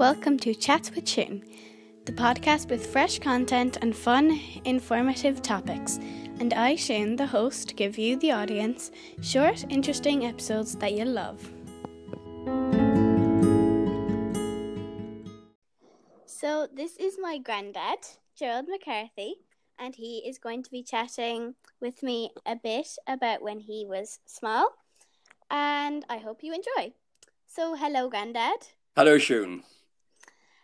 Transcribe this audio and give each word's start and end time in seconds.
Welcome 0.00 0.38
to 0.38 0.54
Chats 0.54 0.90
with 0.94 1.06
Shun, 1.06 1.44
the 2.06 2.12
podcast 2.12 2.70
with 2.70 2.86
fresh 2.86 3.18
content 3.18 3.76
and 3.82 3.94
fun, 3.94 4.40
informative 4.64 5.42
topics. 5.42 5.98
And 6.38 6.54
I, 6.54 6.74
Shun, 6.76 7.16
the 7.16 7.26
host, 7.26 7.76
give 7.76 7.98
you, 7.98 8.16
the 8.16 8.32
audience, 8.32 8.92
short, 9.20 9.62
interesting 9.68 10.24
episodes 10.24 10.74
that 10.76 10.94
you'll 10.94 11.08
love. 11.08 11.42
So, 16.24 16.66
this 16.74 16.96
is 16.96 17.18
my 17.20 17.36
granddad, 17.36 17.98
Gerald 18.34 18.68
McCarthy, 18.70 19.34
and 19.78 19.94
he 19.94 20.24
is 20.26 20.38
going 20.38 20.62
to 20.62 20.70
be 20.70 20.82
chatting 20.82 21.56
with 21.78 22.02
me 22.02 22.30
a 22.46 22.56
bit 22.56 22.88
about 23.06 23.42
when 23.42 23.60
he 23.60 23.84
was 23.84 24.18
small. 24.24 24.70
And 25.50 26.06
I 26.08 26.16
hope 26.16 26.42
you 26.42 26.54
enjoy. 26.54 26.94
So, 27.46 27.74
hello, 27.74 28.08
granddad. 28.08 28.68
Hello, 28.96 29.18
Shun. 29.18 29.62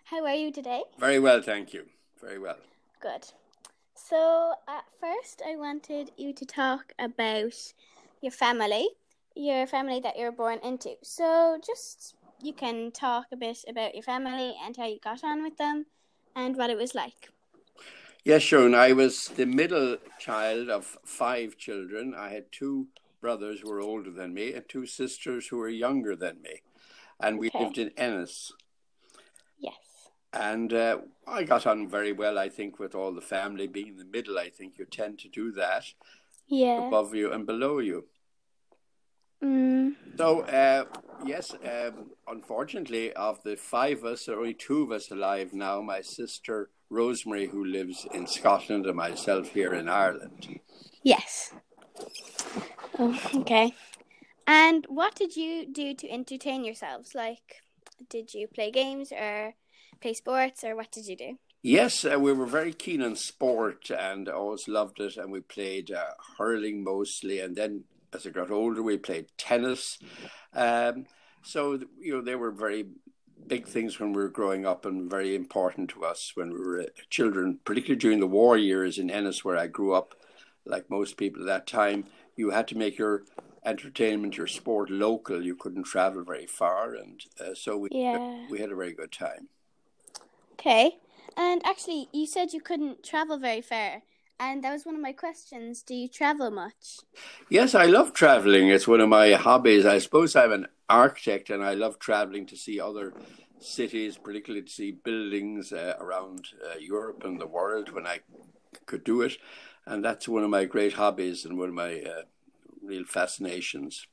How 0.06 0.24
are 0.24 0.34
you 0.34 0.52
today? 0.52 0.82
Very 0.98 1.18
well, 1.18 1.42
thank 1.42 1.74
you. 1.74 1.86
Very 2.20 2.38
well. 2.38 2.58
Good. 3.00 3.26
So, 3.94 4.54
at 4.68 4.84
first, 5.00 5.42
I 5.44 5.56
wanted 5.56 6.12
you 6.16 6.32
to 6.32 6.44
talk 6.44 6.92
about 6.98 7.72
your 8.22 8.30
family, 8.30 8.88
your 9.34 9.66
family 9.66 9.98
that 10.00 10.16
you're 10.16 10.30
born 10.30 10.60
into. 10.62 10.94
So, 11.02 11.58
just 11.66 12.14
you 12.40 12.52
can 12.52 12.92
talk 12.92 13.26
a 13.32 13.36
bit 13.36 13.64
about 13.68 13.94
your 13.94 14.04
family 14.04 14.54
and 14.64 14.76
how 14.76 14.86
you 14.86 15.00
got 15.02 15.24
on 15.24 15.42
with 15.42 15.56
them 15.56 15.86
and 16.36 16.56
what 16.56 16.70
it 16.70 16.76
was 16.76 16.94
like. 16.94 17.30
Yes, 18.24 18.42
Shun. 18.42 18.74
I 18.76 18.92
was 18.92 19.28
the 19.28 19.46
middle 19.46 19.96
child 20.20 20.68
of 20.68 20.96
five 21.04 21.56
children. 21.56 22.14
I 22.14 22.28
had 22.30 22.52
two 22.52 22.88
brothers 23.20 23.60
who 23.60 23.70
were 23.70 23.80
older 23.80 24.10
than 24.12 24.34
me 24.34 24.52
and 24.52 24.68
two 24.68 24.86
sisters 24.86 25.48
who 25.48 25.56
were 25.58 25.68
younger 25.68 26.14
than 26.14 26.42
me. 26.42 26.62
And 27.20 27.38
we 27.38 27.48
Okay. 27.48 27.64
lived 27.64 27.78
in 27.78 27.90
Ennis. 27.96 28.52
And 30.32 30.72
uh, 30.72 30.98
I 31.26 31.44
got 31.44 31.66
on 31.66 31.88
very 31.88 32.12
well, 32.12 32.38
I 32.38 32.48
think, 32.48 32.78
with 32.78 32.94
all 32.94 33.12
the 33.12 33.20
family. 33.20 33.66
Being 33.66 33.88
in 33.88 33.96
the 33.96 34.04
middle, 34.04 34.38
I 34.38 34.50
think 34.50 34.78
you 34.78 34.84
tend 34.84 35.18
to 35.20 35.28
do 35.28 35.50
that 35.52 35.84
Yeah. 36.48 36.86
above 36.86 37.14
you 37.14 37.32
and 37.32 37.46
below 37.46 37.78
you. 37.78 38.06
Mm, 39.42 39.94
So, 40.16 40.40
uh, 40.42 40.84
yes, 41.24 41.54
um, 41.54 42.10
unfortunately, 42.26 43.12
of 43.12 43.42
the 43.42 43.56
five 43.56 43.98
of 43.98 44.04
us, 44.06 44.24
there 44.26 44.36
are 44.36 44.40
only 44.40 44.54
two 44.54 44.82
of 44.82 44.92
us 44.92 45.10
alive 45.10 45.52
now 45.52 45.80
my 45.82 46.00
sister 46.00 46.70
Rosemary, 46.88 47.46
who 47.48 47.64
lives 47.64 48.06
in 48.14 48.26
Scotland, 48.26 48.86
and 48.86 48.96
myself 48.96 49.48
here 49.48 49.74
in 49.74 49.88
Ireland. 49.88 50.60
yes. 51.02 51.52
Oh, 52.98 53.18
okay. 53.34 53.74
And 54.46 54.86
what 54.88 55.14
did 55.14 55.36
you 55.36 55.66
do 55.66 55.94
to 55.94 56.08
entertain 56.10 56.64
yourselves? 56.64 57.14
Like, 57.14 57.62
did 58.08 58.32
you 58.32 58.46
play 58.46 58.70
games 58.70 59.12
or 59.12 59.54
play 60.00 60.14
sports 60.14 60.64
or 60.64 60.76
what 60.76 60.90
did 60.90 61.06
you 61.06 61.16
do? 61.16 61.38
Yes, 61.62 62.04
uh, 62.04 62.18
we 62.20 62.32
were 62.32 62.46
very 62.46 62.72
keen 62.72 63.02
on 63.02 63.16
sport 63.16 63.90
and 63.90 64.28
always 64.28 64.68
loved 64.68 65.00
it, 65.00 65.16
and 65.16 65.32
we 65.32 65.40
played 65.40 65.90
uh, 65.90 66.10
hurling 66.38 66.84
mostly. 66.84 67.40
And 67.40 67.56
then 67.56 67.84
as 68.12 68.26
I 68.26 68.30
got 68.30 68.50
older, 68.50 68.82
we 68.82 68.98
played 68.98 69.26
tennis. 69.36 69.98
Um, 70.54 71.06
so, 71.42 71.80
you 71.98 72.12
know, 72.14 72.22
they 72.22 72.36
were 72.36 72.52
very 72.52 72.86
big 73.46 73.66
things 73.66 73.98
when 73.98 74.12
we 74.12 74.22
were 74.22 74.28
growing 74.28 74.64
up 74.66 74.84
and 74.84 75.10
very 75.10 75.34
important 75.34 75.90
to 75.90 76.04
us 76.04 76.32
when 76.34 76.52
we 76.52 76.58
were 76.58 76.80
uh, 76.80 76.86
children, 77.10 77.58
particularly 77.64 77.98
during 77.98 78.20
the 78.20 78.26
war 78.26 78.56
years 78.56 78.98
in 78.98 79.10
Ennis, 79.10 79.44
where 79.44 79.58
I 79.58 79.66
grew 79.66 79.92
up. 79.92 80.14
Like 80.64 80.90
most 80.90 81.16
people 81.16 81.42
at 81.42 81.46
that 81.46 81.66
time, 81.66 82.06
you 82.36 82.50
had 82.50 82.66
to 82.68 82.76
make 82.76 82.98
your 82.98 83.22
entertainment, 83.64 84.36
your 84.36 84.48
sport 84.48 84.90
local. 84.90 85.42
You 85.42 85.54
couldn't 85.54 85.84
travel 85.84 86.24
very 86.24 86.46
far, 86.46 86.94
and 86.94 87.20
uh, 87.40 87.54
so 87.54 87.76
we 87.76 87.88
Yeah. 87.92 88.46
we 88.50 88.60
had 88.60 88.72
a 88.72 88.76
very 88.76 88.92
good 88.92 89.12
time. 89.12 89.48
Okay. 90.66 90.98
And 91.36 91.64
actually, 91.64 92.08
you 92.12 92.26
said 92.26 92.52
you 92.52 92.60
couldn't 92.60 93.04
travel 93.04 93.38
very 93.38 93.60
far. 93.60 94.02
And 94.40 94.64
that 94.64 94.72
was 94.72 94.84
one 94.84 94.96
of 94.96 95.00
my 95.00 95.12
questions. 95.12 95.80
Do 95.80 95.94
you 95.94 96.08
travel 96.08 96.50
much? 96.50 96.98
Yes, 97.48 97.76
I 97.76 97.86
love 97.86 98.12
traveling. 98.12 98.68
It's 98.68 98.88
one 98.88 99.00
of 99.00 99.08
my 99.08 99.34
hobbies. 99.34 99.86
I 99.86 99.98
suppose 99.98 100.34
I'm 100.34 100.50
an 100.50 100.66
architect 100.88 101.50
and 101.50 101.62
I 101.62 101.74
love 101.74 102.00
traveling 102.00 102.46
to 102.46 102.56
see 102.56 102.80
other 102.80 103.14
cities, 103.60 104.18
particularly 104.18 104.66
to 104.66 104.72
see 104.72 104.90
buildings 104.90 105.72
uh, 105.72 105.94
around 106.00 106.48
uh, 106.68 106.78
Europe 106.80 107.22
and 107.24 107.40
the 107.40 107.46
world 107.46 107.92
when 107.92 108.08
I 108.08 108.18
could 108.86 109.04
do 109.04 109.22
it. 109.22 109.36
And 109.86 110.04
that's 110.04 110.26
one 110.26 110.42
of 110.42 110.50
my 110.50 110.64
great 110.64 110.94
hobbies 110.94 111.44
and 111.44 111.56
one 111.56 111.68
of 111.68 111.76
my 111.76 112.00
uh, 112.00 112.22
real 112.82 113.04
fascinations. 113.04 114.08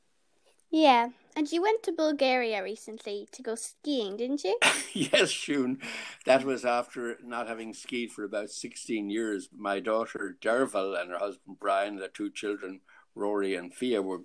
Yeah. 0.70 1.08
And 1.36 1.50
you 1.50 1.62
went 1.62 1.82
to 1.82 1.92
Bulgaria 1.92 2.62
recently 2.62 3.28
to 3.32 3.42
go 3.42 3.56
skiing, 3.56 4.16
didn't 4.16 4.44
you? 4.44 4.56
yes, 4.92 5.30
Shun. 5.30 5.78
That 6.26 6.44
was 6.44 6.64
after 6.64 7.18
not 7.24 7.48
having 7.48 7.74
skied 7.74 8.12
for 8.12 8.24
about 8.24 8.50
16 8.50 9.10
years. 9.10 9.48
My 9.56 9.80
daughter 9.80 10.36
Derval 10.40 11.00
and 11.00 11.10
her 11.10 11.18
husband 11.18 11.58
Brian, 11.58 11.96
their 11.96 12.08
two 12.08 12.30
children, 12.30 12.80
Rory 13.16 13.56
and 13.56 13.74
Fia, 13.74 14.00
would 14.00 14.24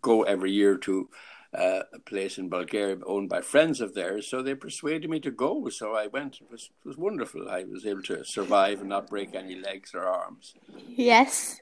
go 0.00 0.22
every 0.22 0.52
year 0.52 0.76
to 0.78 1.08
uh, 1.52 1.82
a 1.92 1.98
place 1.98 2.38
in 2.38 2.48
Bulgaria 2.48 2.98
owned 3.06 3.28
by 3.28 3.40
friends 3.40 3.80
of 3.80 3.94
theirs. 3.94 4.28
So 4.28 4.42
they 4.42 4.54
persuaded 4.54 5.10
me 5.10 5.20
to 5.20 5.30
go. 5.30 5.68
So 5.68 5.94
I 5.94 6.06
went. 6.06 6.40
It 6.40 6.50
was, 6.50 6.70
it 6.84 6.88
was 6.88 6.96
wonderful. 6.96 7.48
I 7.48 7.64
was 7.64 7.86
able 7.86 8.02
to 8.02 8.24
survive 8.24 8.80
and 8.80 8.88
not 8.88 9.08
break 9.08 9.34
any 9.34 9.56
legs 9.56 9.94
or 9.94 10.06
arms. 10.06 10.54
yes. 10.86 11.60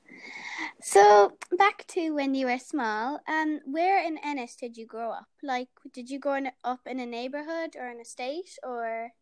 So, 0.82 1.32
back 1.56 1.86
to 1.88 2.10
when 2.10 2.34
you 2.34 2.46
were 2.46 2.58
small, 2.58 3.20
um, 3.28 3.60
where 3.64 4.04
in 4.04 4.18
Ennis 4.24 4.56
did 4.56 4.76
you 4.76 4.86
grow 4.86 5.10
up? 5.10 5.28
Like, 5.42 5.68
did 5.92 6.10
you 6.10 6.18
grow 6.18 6.40
up 6.64 6.80
in 6.86 6.98
a 6.98 7.06
neighborhood 7.06 7.76
or 7.78 7.86
an 7.86 8.00
estate 8.00 8.58
or 8.62 9.12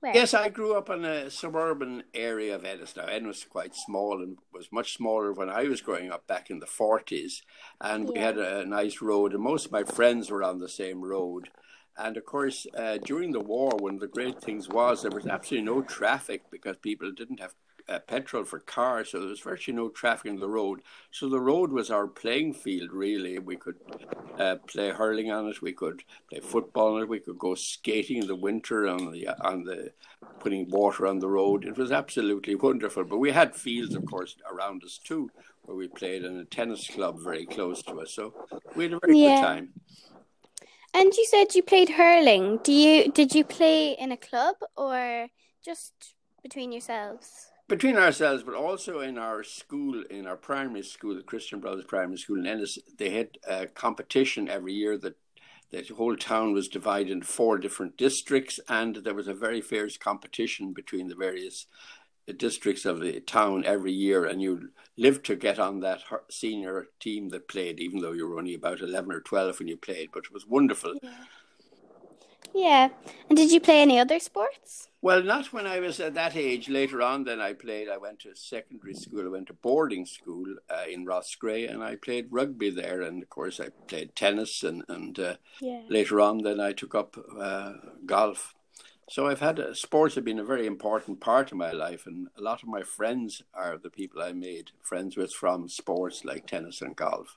where? 0.00 0.14
Yes, 0.14 0.34
I 0.34 0.48
grew 0.48 0.74
up 0.74 0.90
in 0.90 1.04
a 1.04 1.30
suburban 1.30 2.04
area 2.14 2.54
of 2.54 2.64
Ennis. 2.64 2.96
Now, 2.96 3.04
Ennis 3.04 3.44
was 3.44 3.44
quite 3.44 3.74
small 3.74 4.22
and 4.22 4.38
was 4.52 4.72
much 4.72 4.96
smaller 4.96 5.32
when 5.32 5.48
I 5.48 5.64
was 5.64 5.80
growing 5.80 6.10
up 6.10 6.26
back 6.26 6.50
in 6.50 6.58
the 6.58 6.66
40s. 6.66 7.42
And 7.80 8.08
we 8.08 8.18
had 8.18 8.38
a 8.38 8.64
nice 8.66 9.00
road, 9.00 9.32
and 9.32 9.42
most 9.42 9.66
of 9.66 9.72
my 9.72 9.84
friends 9.84 10.30
were 10.30 10.42
on 10.42 10.58
the 10.58 10.68
same 10.68 11.02
road. 11.02 11.50
And 11.96 12.16
of 12.16 12.24
course, 12.24 12.66
uh, 12.76 12.98
during 13.04 13.32
the 13.32 13.40
war, 13.40 13.72
one 13.78 13.94
of 13.94 14.00
the 14.00 14.06
great 14.06 14.40
things 14.40 14.68
was 14.68 15.02
there 15.02 15.10
was 15.10 15.26
absolutely 15.26 15.66
no 15.66 15.82
traffic 15.82 16.42
because 16.50 16.76
people 16.76 17.12
didn't 17.12 17.40
have 17.40 17.54
uh, 17.90 17.98
petrol 17.98 18.44
for 18.44 18.60
cars, 18.60 19.10
so 19.10 19.18
there 19.20 19.28
was 19.28 19.40
virtually 19.40 19.76
no 19.76 19.88
traffic 19.88 20.30
on 20.30 20.38
the 20.38 20.48
road. 20.48 20.80
So 21.10 21.28
the 21.28 21.40
road 21.40 21.72
was 21.72 21.90
our 21.90 22.06
playing 22.06 22.54
field, 22.54 22.92
really. 22.92 23.38
We 23.38 23.56
could 23.56 23.76
uh, 24.38 24.56
play 24.66 24.90
hurling 24.90 25.30
on 25.30 25.48
it, 25.48 25.60
we 25.60 25.72
could 25.72 26.02
play 26.30 26.40
football 26.40 26.96
on 26.96 27.02
it, 27.02 27.08
we 27.08 27.18
could 27.18 27.38
go 27.38 27.54
skating 27.54 28.18
in 28.18 28.26
the 28.26 28.36
winter 28.36 28.86
on 28.86 29.10
the 29.10 29.28
on 29.44 29.64
the 29.64 29.92
putting 30.40 30.70
water 30.70 31.06
on 31.06 31.18
the 31.18 31.28
road. 31.28 31.64
It 31.64 31.76
was 31.76 31.92
absolutely 31.92 32.54
wonderful. 32.54 33.04
But 33.04 33.18
we 33.18 33.30
had 33.32 33.54
fields, 33.54 33.94
of 33.94 34.04
course, 34.06 34.36
around 34.50 34.82
us 34.84 34.98
too, 34.98 35.30
where 35.66 35.76
we 35.76 35.88
played 35.88 36.24
in 36.24 36.38
a 36.38 36.44
tennis 36.44 36.88
club 36.88 37.18
very 37.22 37.46
close 37.46 37.82
to 37.82 38.00
us. 38.00 38.12
So 38.14 38.34
we 38.74 38.84
had 38.84 38.94
a 38.94 39.00
very 39.00 39.16
Yeah. 39.16 39.34
good 39.34 39.40
time. 39.40 39.68
And 40.92 41.12
you 41.14 41.24
said 41.26 41.54
you 41.54 41.62
played 41.62 41.90
hurling. 41.90 42.58
Do 42.64 42.72
you 42.72 43.12
did 43.12 43.34
you 43.34 43.44
play 43.44 43.92
in 43.92 44.10
a 44.10 44.16
club 44.16 44.56
or 44.76 45.28
just 45.64 46.14
between 46.42 46.72
yourselves? 46.72 47.49
Between 47.70 47.96
ourselves, 47.96 48.42
but 48.42 48.54
also 48.54 49.00
in 49.00 49.16
our 49.16 49.42
school, 49.44 50.02
in 50.10 50.26
our 50.26 50.36
primary 50.36 50.82
school, 50.82 51.14
the 51.14 51.22
Christian 51.22 51.60
Brothers 51.60 51.84
Primary 51.86 52.18
School 52.18 52.40
in 52.40 52.46
Ennis, 52.46 52.78
they 52.98 53.10
had 53.10 53.38
a 53.48 53.66
competition 53.68 54.48
every 54.48 54.74
year 54.74 54.98
that 54.98 55.16
the 55.70 55.82
whole 55.94 56.16
town 56.16 56.52
was 56.52 56.68
divided 56.68 57.12
into 57.12 57.26
four 57.26 57.56
different 57.58 57.96
districts, 57.96 58.58
and 58.68 58.96
there 58.96 59.14
was 59.14 59.28
a 59.28 59.34
very 59.34 59.60
fierce 59.60 59.96
competition 59.96 60.72
between 60.72 61.06
the 61.06 61.14
various 61.14 61.66
districts 62.36 62.84
of 62.84 63.00
the 63.00 63.20
town 63.20 63.64
every 63.64 63.92
year, 63.92 64.24
and 64.24 64.42
you 64.42 64.70
lived 64.96 65.24
to 65.26 65.36
get 65.36 65.60
on 65.60 65.78
that 65.80 66.02
senior 66.28 66.88
team 66.98 67.28
that 67.28 67.48
played, 67.48 67.78
even 67.78 68.00
though 68.00 68.12
you 68.12 68.26
were 68.26 68.38
only 68.38 68.54
about 68.54 68.80
eleven 68.80 69.12
or 69.12 69.20
twelve 69.20 69.58
when 69.58 69.68
you 69.68 69.76
played. 69.76 70.10
But 70.12 70.24
it 70.24 70.32
was 70.32 70.46
wonderful. 70.46 70.94
Yeah. 71.02 71.10
And 73.28 73.36
did 73.36 73.52
you 73.52 73.60
play 73.60 73.80
any 73.80 73.98
other 73.98 74.18
sports? 74.18 74.88
Well, 75.02 75.22
not 75.22 75.52
when 75.52 75.66
I 75.66 75.80
was 75.80 75.98
at 76.00 76.14
that 76.14 76.36
age. 76.36 76.68
Later 76.68 77.00
on, 77.00 77.24
then 77.24 77.40
I 77.40 77.54
played. 77.54 77.88
I 77.88 77.96
went 77.96 78.20
to 78.20 78.34
secondary 78.34 78.94
school. 78.94 79.24
I 79.24 79.28
went 79.30 79.46
to 79.46 79.54
boarding 79.54 80.04
school 80.04 80.46
uh, 80.68 80.84
in 80.90 81.06
Roscrea, 81.06 81.70
and 81.70 81.82
I 81.82 81.96
played 81.96 82.26
rugby 82.30 82.70
there. 82.70 83.00
And 83.00 83.22
of 83.22 83.30
course, 83.30 83.60
I 83.60 83.68
played 83.86 84.14
tennis. 84.14 84.62
And 84.62 84.84
and 84.88 85.18
uh, 85.18 85.36
Yeah. 85.60 85.80
later 85.88 86.20
on, 86.20 86.42
then 86.42 86.60
I 86.60 86.72
took 86.72 86.94
up 86.94 87.16
uh, 87.38 87.72
golf. 88.04 88.54
So 89.08 89.26
I've 89.26 89.40
had 89.40 89.58
uh, 89.58 89.74
sports 89.74 90.14
have 90.14 90.24
been 90.24 90.38
a 90.38 90.44
very 90.44 90.66
important 90.66 91.20
part 91.20 91.50
of 91.50 91.58
my 91.58 91.72
life, 91.72 92.06
and 92.06 92.28
a 92.36 92.42
lot 92.42 92.62
of 92.62 92.68
my 92.68 92.82
friends 92.82 93.42
are 93.54 93.76
the 93.76 93.90
people 93.90 94.22
I 94.22 94.32
made 94.32 94.70
friends 94.82 95.16
with 95.16 95.32
from 95.32 95.68
sports 95.68 96.24
like 96.24 96.46
tennis 96.46 96.80
and 96.82 96.94
golf. 96.94 97.36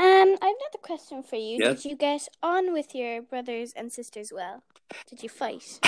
Um, 0.00 0.06
I 0.40 0.46
have 0.46 0.56
another 0.56 0.80
question 0.80 1.22
for 1.22 1.36
you. 1.36 1.58
Yes. 1.60 1.82
Did 1.82 1.90
you 1.90 1.96
get 1.96 2.26
on 2.42 2.72
with 2.72 2.94
your 2.94 3.20
brothers 3.20 3.74
and 3.76 3.92
sisters 3.92 4.32
well? 4.34 4.62
Did 5.06 5.22
you 5.22 5.28
fight? 5.28 5.78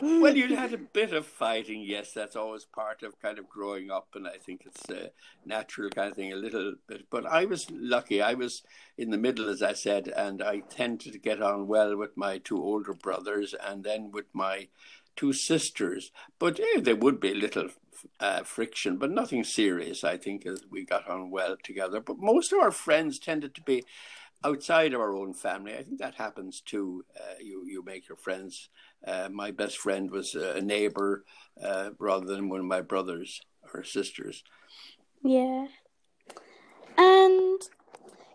well, 0.02 0.36
you 0.36 0.54
had 0.54 0.72
a 0.72 0.78
bit 0.78 1.12
of 1.12 1.26
fighting, 1.26 1.82
yes. 1.82 2.12
That's 2.12 2.36
always 2.36 2.64
part 2.64 3.02
of 3.02 3.20
kind 3.20 3.40
of 3.40 3.48
growing 3.48 3.90
up, 3.90 4.06
and 4.14 4.28
I 4.28 4.36
think 4.36 4.62
it's 4.66 4.88
a 4.88 5.10
natural 5.44 5.90
kind 5.90 6.12
of 6.12 6.16
thing, 6.16 6.32
a 6.32 6.36
little 6.36 6.74
bit. 6.86 7.06
But 7.10 7.26
I 7.26 7.44
was 7.44 7.68
lucky. 7.72 8.22
I 8.22 8.34
was 8.34 8.62
in 8.96 9.10
the 9.10 9.18
middle, 9.18 9.48
as 9.48 9.62
I 9.62 9.72
said, 9.72 10.06
and 10.06 10.40
I 10.40 10.60
tended 10.60 11.12
to 11.12 11.18
get 11.18 11.42
on 11.42 11.66
well 11.66 11.96
with 11.96 12.16
my 12.16 12.38
two 12.38 12.62
older 12.62 12.94
brothers, 12.94 13.52
and 13.52 13.82
then 13.82 14.12
with 14.12 14.26
my 14.32 14.68
two 15.18 15.32
sisters. 15.32 16.12
But 16.38 16.58
eh, 16.60 16.80
there 16.80 16.96
would 16.96 17.20
be 17.20 17.32
a 17.32 17.34
little 17.34 17.68
uh, 18.20 18.44
friction, 18.44 18.96
but 18.96 19.10
nothing 19.10 19.44
serious. 19.44 20.04
I 20.04 20.16
think 20.16 20.46
as 20.46 20.62
we 20.70 20.84
got 20.84 21.08
on 21.10 21.30
well 21.30 21.56
together. 21.62 22.00
But 22.00 22.18
most 22.18 22.52
of 22.52 22.60
our 22.60 22.70
friends 22.70 23.18
tended 23.18 23.54
to 23.56 23.62
be 23.62 23.84
outside 24.44 24.94
of 24.94 25.00
our 25.00 25.14
own 25.14 25.34
family. 25.34 25.74
I 25.74 25.82
think 25.82 25.98
that 25.98 26.14
happens 26.14 26.60
too. 26.60 27.04
Uh, 27.18 27.34
you 27.40 27.64
you 27.66 27.82
make 27.84 28.08
your 28.08 28.16
friends. 28.16 28.70
Uh, 29.06 29.28
my 29.30 29.50
best 29.50 29.78
friend 29.78 30.10
was 30.10 30.34
a 30.34 30.60
neighbor 30.60 31.24
uh, 31.62 31.90
rather 31.98 32.26
than 32.26 32.48
one 32.48 32.60
of 32.60 32.66
my 32.66 32.80
brothers 32.80 33.40
or 33.74 33.82
sisters. 33.82 34.44
Yeah, 35.22 35.66
and 36.96 37.60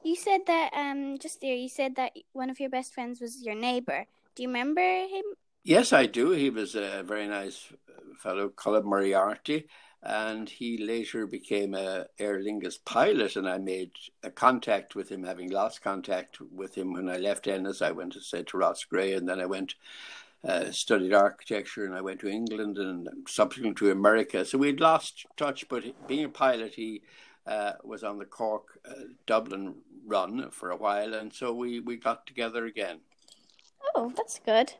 you 0.04 0.16
said 0.18 0.42
that 0.48 0.74
um 0.74 1.18
just 1.18 1.40
there. 1.40 1.56
You 1.56 1.70
said 1.70 1.96
that 1.96 2.12
one 2.34 2.50
of 2.50 2.60
your 2.60 2.70
best 2.70 2.94
friends 2.94 3.22
was 3.22 3.42
your 3.44 3.56
neighbor. 3.56 4.06
Do 4.36 4.44
you 4.44 4.50
remember 4.50 4.82
him? 4.82 5.24
Yes, 5.64 5.94
I 5.94 6.06
do. 6.06 6.32
He 6.32 6.50
was 6.50 6.76
a 6.76 7.04
very 7.06 7.28
nice 7.28 7.72
fellow, 8.22 8.50
Colin 8.50 8.86
Moriarty 8.86 9.68
and 10.06 10.50
he 10.50 10.78
later 10.78 11.26
became 11.26 11.74
a 11.74 12.06
Aer 12.20 12.40
Lingus 12.40 12.78
pilot, 12.84 13.38
and 13.38 13.48
I 13.48 13.58
made 13.58 13.92
a 14.22 14.30
contact 14.30 14.96
with 14.96 15.10
him, 15.10 15.24
having 15.24 15.50
lost 15.50 15.82
contact 15.82 16.42
with 16.42 16.76
him 16.76 16.94
when 16.94 17.10
I 17.10 17.18
left 17.18 17.48
Ennis. 17.48 17.82
I 17.82 17.92
went 17.92 18.14
to 18.14 18.22
say 18.22 18.44
to 18.44 18.58
Roscrea, 18.58 19.18
and 19.18 19.28
then 19.28 19.40
I 19.40 19.46
went 19.46 19.76
uh, 20.44 20.72
studied 20.72 21.14
architecture, 21.14 21.86
and 21.86 21.96
I 21.96 22.02
went 22.02 22.20
to 22.20 22.28
England 22.28 22.78
and 22.78 23.08
subsequently 23.28 23.76
to 23.76 23.92
America. 23.92 24.44
So 24.44 24.58
we'd 24.58 24.82
lost 24.82 25.26
touch, 25.38 25.70
but 25.70 25.86
being 26.06 26.26
a 26.26 26.30
pilot, 26.30 26.74
he 26.74 27.02
uh, 27.48 27.74
was 27.84 28.04
on 28.04 28.18
the 28.18 28.26
Cork 28.26 28.80
uh, 28.86 29.06
Dublin 29.26 29.76
run 30.06 30.52
for 30.52 30.72
a 30.72 30.78
while, 30.78 31.14
and 31.14 31.34
so 31.34 31.54
we 31.54 31.80
we 31.80 31.96
got 31.96 32.28
together 32.28 32.66
again. 32.66 33.00
Oh, 33.96 34.12
that's 34.18 34.40
good. 34.40 34.74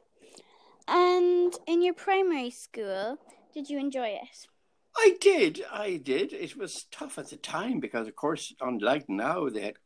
And 0.88 1.54
in 1.68 1.82
your 1.82 1.94
primary 1.94 2.50
school, 2.50 3.18
did 3.54 3.70
you 3.70 3.80
enjoy 3.80 4.08
it? 4.08 4.48
I 4.96 5.16
did, 5.20 5.64
I 5.72 5.98
did. 5.98 6.34
It 6.34 6.58
was 6.58 6.86
tough 6.92 7.18
at 7.18 7.30
the 7.30 7.38
time 7.38 7.80
because, 7.80 8.08
of 8.08 8.16
course, 8.16 8.54
unlike 8.62 9.10
now, 9.10 9.50
they 9.50 9.62
had 9.62 9.78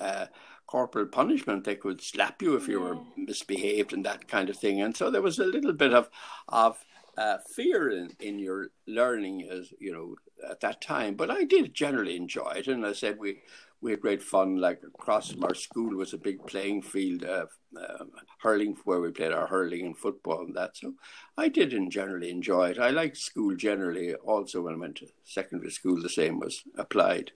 uh, 0.00 0.26
corporal 0.66 1.06
punishment. 1.06 1.64
They 1.64 1.74
could 1.74 2.00
slap 2.00 2.42
you 2.42 2.56
if 2.56 2.68
you 2.68 2.80
were 2.80 2.98
misbehaved 3.16 3.92
and 3.92 4.04
that 4.04 4.28
kind 4.28 4.48
of 4.48 4.56
thing. 4.56 4.80
And 4.80 4.96
so 4.96 5.10
there 5.10 5.22
was 5.22 5.38
a 5.38 5.44
little 5.44 5.72
bit 5.72 5.92
of 5.92 6.08
of 6.48 6.78
uh, 7.16 7.38
fear 7.54 7.90
in, 7.90 8.14
in 8.20 8.38
your 8.38 8.68
learning, 8.86 9.48
as 9.50 9.72
you 9.78 9.92
know, 9.92 10.16
at 10.50 10.60
that 10.60 10.80
time. 10.80 11.14
But 11.14 11.30
I 11.30 11.44
did 11.44 11.74
generally 11.74 12.16
enjoy 12.16 12.52
it, 12.56 12.68
and 12.68 12.84
I 12.84 12.92
said 12.92 13.18
we 13.18 13.42
we 13.80 13.90
had 13.92 14.00
great 14.00 14.22
fun. 14.22 14.56
Like 14.56 14.82
across 14.82 15.30
from 15.30 15.44
our 15.44 15.54
school 15.54 15.94
was 15.96 16.12
a 16.12 16.18
big 16.18 16.46
playing 16.46 16.82
field, 16.82 17.24
uh, 17.24 17.46
uh, 17.78 18.04
hurling 18.40 18.76
where 18.84 19.00
we 19.00 19.10
played 19.10 19.32
our 19.32 19.46
hurling 19.46 19.86
and 19.86 19.96
football 19.96 20.44
and 20.44 20.54
that. 20.56 20.76
So 20.76 20.94
I 21.36 21.48
did 21.48 21.72
and 21.72 21.90
generally 21.90 22.30
enjoy 22.30 22.70
it. 22.70 22.78
I 22.78 22.90
liked 22.90 23.16
school 23.16 23.56
generally. 23.56 24.14
Also, 24.14 24.62
when 24.62 24.74
I 24.74 24.78
went 24.78 24.96
to 24.96 25.08
secondary 25.24 25.70
school, 25.70 26.00
the 26.00 26.08
same 26.08 26.40
was 26.40 26.62
applied. 26.76 27.32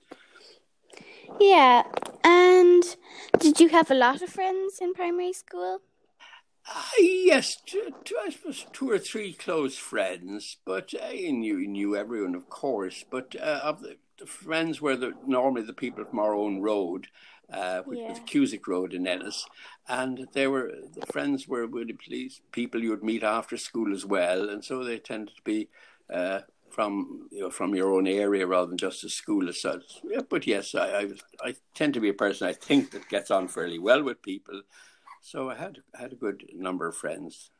Yeah, 1.39 1.85
and 2.25 2.83
did 3.39 3.61
you 3.61 3.69
have 3.69 3.91
a 3.91 3.95
lot 3.95 4.21
of 4.23 4.31
friends 4.31 4.79
in 4.81 4.95
primary 4.95 5.33
school? 5.33 5.81
Uh, 6.69 6.83
yes, 6.99 7.57
two, 7.65 7.95
two, 8.05 8.17
I 8.25 8.31
suppose 8.31 8.67
two 8.73 8.91
or 8.91 8.99
three 8.99 9.33
close 9.33 9.77
friends, 9.77 10.57
but 10.65 10.93
I 11.03 11.31
knew 11.31 11.67
knew 11.67 11.97
everyone, 11.97 12.35
of 12.35 12.49
course. 12.49 13.05
But 13.11 13.35
uh, 13.41 13.61
of 13.63 13.81
the 13.81 13.97
friends 14.27 14.81
were 14.81 14.97
the 14.97 15.13
normally 15.27 15.63
the 15.63 15.73
people 15.73 16.05
from 16.05 16.19
our 16.19 16.35
own 16.35 16.61
road, 16.61 17.09
uh, 17.53 17.81
which 17.83 17.99
yeah. 17.99 18.09
was 18.09 18.21
Cusack 18.27 18.67
Road 18.67 18.95
in 18.95 19.07
Ennis, 19.07 19.47
and 19.89 20.27
they 20.33 20.47
were 20.47 20.73
the 20.95 21.07
friends 21.07 21.49
were 21.49 21.67
really 21.67 21.93
police 21.93 22.41
people 22.53 22.83
you 22.83 22.91
would 22.91 23.05
meet 23.05 23.23
after 23.23 23.57
school 23.57 23.93
as 23.93 24.05
well, 24.05 24.49
and 24.49 24.65
so 24.65 24.85
they 24.85 24.99
tended 24.99 25.35
to 25.37 25.43
be 25.43 25.69
uh, 26.13 26.41
from 26.71 27.29
you 27.31 27.41
know 27.41 27.51
from 27.51 27.75
your 27.75 27.93
own 27.93 28.07
area 28.07 28.47
rather 28.47 28.69
than 28.69 28.79
just 28.79 29.05
a 29.05 29.09
school 29.09 29.49
as 29.49 29.61
such. 29.61 30.01
Yeah, 30.05 30.23
but 30.29 30.47
yes, 30.47 30.75
I, 30.75 31.01
I, 31.01 31.09
I 31.43 31.55
tend 31.75 31.95
to 31.95 32.01
be 32.01 32.09
a 32.09 32.15
person 32.15 32.49
I 32.49 32.53
think 32.53 32.93
that 32.93 33.09
gets 33.09 33.31
on 33.31 33.49
fairly 33.49 33.79
well 33.79 34.03
with 34.03 34.23
people, 34.23 34.63
so 35.21 35.51
I 35.51 35.57
had 35.57 35.79
had 35.95 36.13
a 36.13 36.17
good 36.17 36.47
number 36.55 36.87
of 36.87 36.97
friends. 36.97 37.51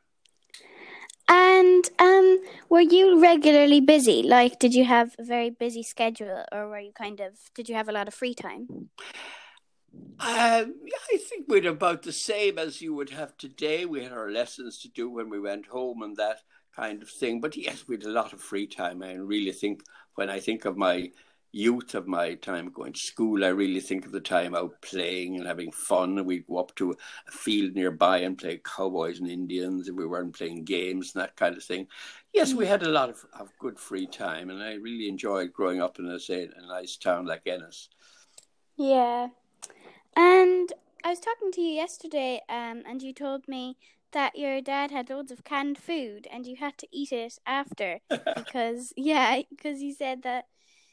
And 1.33 1.89
um, 1.97 2.39
were 2.67 2.81
you 2.81 3.21
regularly 3.21 3.79
busy? 3.79 4.21
Like, 4.21 4.59
did 4.59 4.73
you 4.73 4.83
have 4.83 5.15
a 5.17 5.23
very 5.23 5.49
busy 5.49 5.81
schedule, 5.81 6.43
or 6.51 6.67
were 6.67 6.79
you 6.79 6.91
kind 6.91 7.21
of 7.21 7.37
did 7.55 7.69
you 7.69 7.75
have 7.75 7.87
a 7.87 7.93
lot 7.93 8.09
of 8.09 8.13
free 8.13 8.33
time? 8.33 8.89
Uh, 10.19 10.65
I 11.09 11.17
think 11.29 11.45
we'd 11.47 11.65
about 11.65 12.03
the 12.03 12.11
same 12.11 12.59
as 12.59 12.81
you 12.81 12.93
would 12.93 13.11
have 13.11 13.37
today. 13.37 13.85
We 13.85 14.03
had 14.03 14.11
our 14.11 14.29
lessons 14.29 14.77
to 14.79 14.89
do 14.89 15.09
when 15.09 15.29
we 15.29 15.39
went 15.39 15.67
home 15.67 16.01
and 16.01 16.17
that 16.17 16.39
kind 16.75 17.01
of 17.01 17.09
thing. 17.09 17.39
But 17.39 17.55
yes, 17.55 17.85
we 17.87 17.95
had 17.95 18.03
a 18.03 18.09
lot 18.09 18.33
of 18.33 18.41
free 18.41 18.67
time. 18.67 19.01
I 19.01 19.13
really 19.13 19.53
think 19.53 19.83
when 20.15 20.29
I 20.29 20.41
think 20.41 20.65
of 20.65 20.75
my 20.75 21.11
youth 21.51 21.95
of 21.95 22.07
my 22.07 22.35
time 22.35 22.69
going 22.69 22.93
to 22.93 22.99
school, 22.99 23.43
I 23.43 23.49
really 23.49 23.81
think 23.81 24.05
of 24.05 24.11
the 24.11 24.21
time 24.21 24.55
out 24.55 24.81
playing 24.81 25.37
and 25.37 25.45
having 25.45 25.71
fun. 25.71 26.25
We'd 26.25 26.47
go 26.47 26.57
up 26.57 26.73
to 26.75 26.91
a 26.91 27.31
field 27.31 27.75
nearby 27.75 28.19
and 28.19 28.37
play 28.37 28.61
cowboys 28.63 29.19
and 29.19 29.29
Indians 29.29 29.87
if 29.87 29.95
we 29.95 30.05
weren't 30.05 30.35
playing 30.35 30.63
games 30.63 31.13
and 31.13 31.21
that 31.21 31.35
kind 31.35 31.55
of 31.55 31.63
thing. 31.63 31.87
Yes, 32.33 32.53
we 32.53 32.65
had 32.65 32.83
a 32.83 32.89
lot 32.89 33.09
of, 33.09 33.25
of 33.37 33.49
good 33.59 33.77
free 33.77 34.07
time, 34.07 34.49
and 34.49 34.63
I 34.63 34.75
really 34.75 35.09
enjoyed 35.09 35.51
growing 35.51 35.81
up 35.81 35.99
in 35.99 36.05
a, 36.07 36.19
say, 36.19 36.47
a 36.55 36.67
nice 36.67 36.95
town 36.95 37.25
like 37.25 37.41
Ennis. 37.45 37.89
Yeah. 38.77 39.27
And 40.15 40.71
I 41.03 41.09
was 41.09 41.19
talking 41.19 41.51
to 41.51 41.61
you 41.61 41.73
yesterday, 41.73 42.41
um, 42.47 42.83
and 42.87 43.01
you 43.01 43.13
told 43.13 43.47
me 43.47 43.77
that 44.13 44.37
your 44.37 44.61
dad 44.61 44.91
had 44.91 45.09
loads 45.09 45.31
of 45.31 45.43
canned 45.43 45.77
food 45.77 46.27
and 46.31 46.45
you 46.45 46.57
had 46.57 46.77
to 46.77 46.87
eat 46.91 47.11
it 47.11 47.39
after 47.45 47.99
because 48.35 48.93
yeah 48.97 49.41
because 49.49 49.81
you 49.81 49.93
said 49.93 50.23
that 50.23 50.45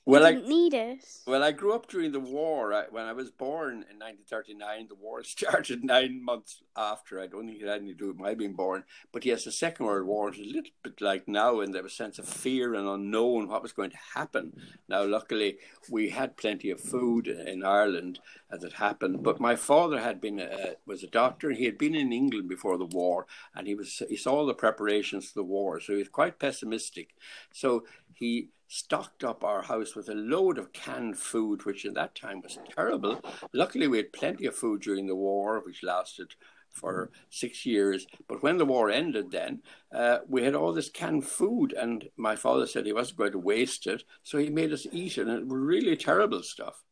well, 0.08 0.26
I 0.26 0.32
need 0.34 0.74
it. 0.74 1.04
Well, 1.26 1.42
I 1.42 1.52
grew 1.52 1.74
up 1.74 1.88
during 1.88 2.12
the 2.12 2.20
war. 2.20 2.72
I, 2.72 2.84
when 2.90 3.04
I 3.04 3.12
was 3.12 3.30
born 3.30 3.84
in 3.90 3.98
1939, 3.98 4.88
the 4.88 4.94
war 4.94 5.22
started 5.24 5.84
nine 5.84 6.24
months 6.24 6.62
after. 6.76 7.20
I 7.20 7.26
don't 7.26 7.46
think 7.46 7.60
it 7.60 7.68
had 7.68 7.82
anything 7.82 7.88
to 7.88 7.94
do 7.94 8.08
with 8.08 8.16
my 8.16 8.34
being 8.34 8.54
born. 8.54 8.84
But 9.12 9.24
yes, 9.24 9.44
the 9.44 9.52
Second 9.52 9.86
World 9.86 10.06
War 10.06 10.30
was 10.30 10.38
a 10.38 10.42
little 10.42 10.70
bit 10.82 11.00
like 11.00 11.28
now, 11.28 11.60
and 11.60 11.74
there 11.74 11.82
was 11.82 11.92
a 11.92 11.96
sense 11.96 12.18
of 12.18 12.26
fear 12.26 12.74
and 12.74 12.88
unknown 12.88 13.48
what 13.48 13.62
was 13.62 13.72
going 13.72 13.90
to 13.90 13.98
happen. 14.14 14.54
Now, 14.88 15.04
luckily, 15.04 15.58
we 15.90 16.08
had 16.08 16.36
plenty 16.36 16.70
of 16.70 16.80
food 16.80 17.26
in 17.26 17.62
Ireland 17.62 18.20
as 18.50 18.64
it 18.64 18.74
happened. 18.74 19.22
But 19.22 19.40
my 19.40 19.56
father 19.56 20.00
had 20.00 20.20
been 20.20 20.40
a, 20.40 20.74
was 20.86 21.02
a 21.02 21.08
doctor. 21.08 21.50
He 21.50 21.64
had 21.64 21.78
been 21.78 21.94
in 21.94 22.12
England 22.12 22.48
before 22.48 22.78
the 22.78 22.86
war, 22.86 23.26
and 23.54 23.66
he 23.66 23.74
was 23.74 24.02
he 24.08 24.16
saw 24.16 24.46
the 24.46 24.54
preparations 24.54 25.28
for 25.28 25.40
the 25.40 25.44
war, 25.44 25.80
so 25.80 25.92
he 25.92 25.98
was 25.98 26.08
quite 26.08 26.38
pessimistic. 26.38 27.14
So 27.52 27.84
he 28.14 28.50
stocked 28.68 29.24
up 29.24 29.42
our 29.42 29.62
house 29.62 29.94
with 29.94 30.08
a 30.08 30.14
load 30.14 30.58
of 30.58 30.72
canned 30.72 31.18
food, 31.18 31.64
which 31.64 31.84
in 31.84 31.94
that 31.94 32.14
time 32.14 32.42
was 32.42 32.58
terrible. 32.74 33.20
Luckily, 33.52 33.88
we 33.88 33.96
had 33.96 34.12
plenty 34.12 34.46
of 34.46 34.54
food 34.54 34.82
during 34.82 35.06
the 35.06 35.16
war, 35.16 35.62
which 35.64 35.82
lasted 35.82 36.34
for 36.70 37.10
six 37.30 37.66
years. 37.66 38.06
But 38.28 38.42
when 38.42 38.58
the 38.58 38.66
war 38.66 38.90
ended, 38.90 39.30
then 39.30 39.62
uh, 39.92 40.18
we 40.28 40.42
had 40.42 40.54
all 40.54 40.72
this 40.72 40.90
canned 40.90 41.26
food, 41.26 41.72
and 41.72 42.08
my 42.16 42.36
father 42.36 42.66
said 42.66 42.86
he 42.86 42.92
wasn't 42.92 43.18
going 43.18 43.32
to 43.32 43.38
waste 43.38 43.86
it, 43.86 44.04
so 44.22 44.38
he 44.38 44.50
made 44.50 44.72
us 44.72 44.86
eat 44.92 45.18
it, 45.18 45.26
and 45.26 45.30
it 45.30 45.46
was 45.46 45.58
really 45.58 45.96
terrible 45.96 46.42
stuff. 46.42 46.84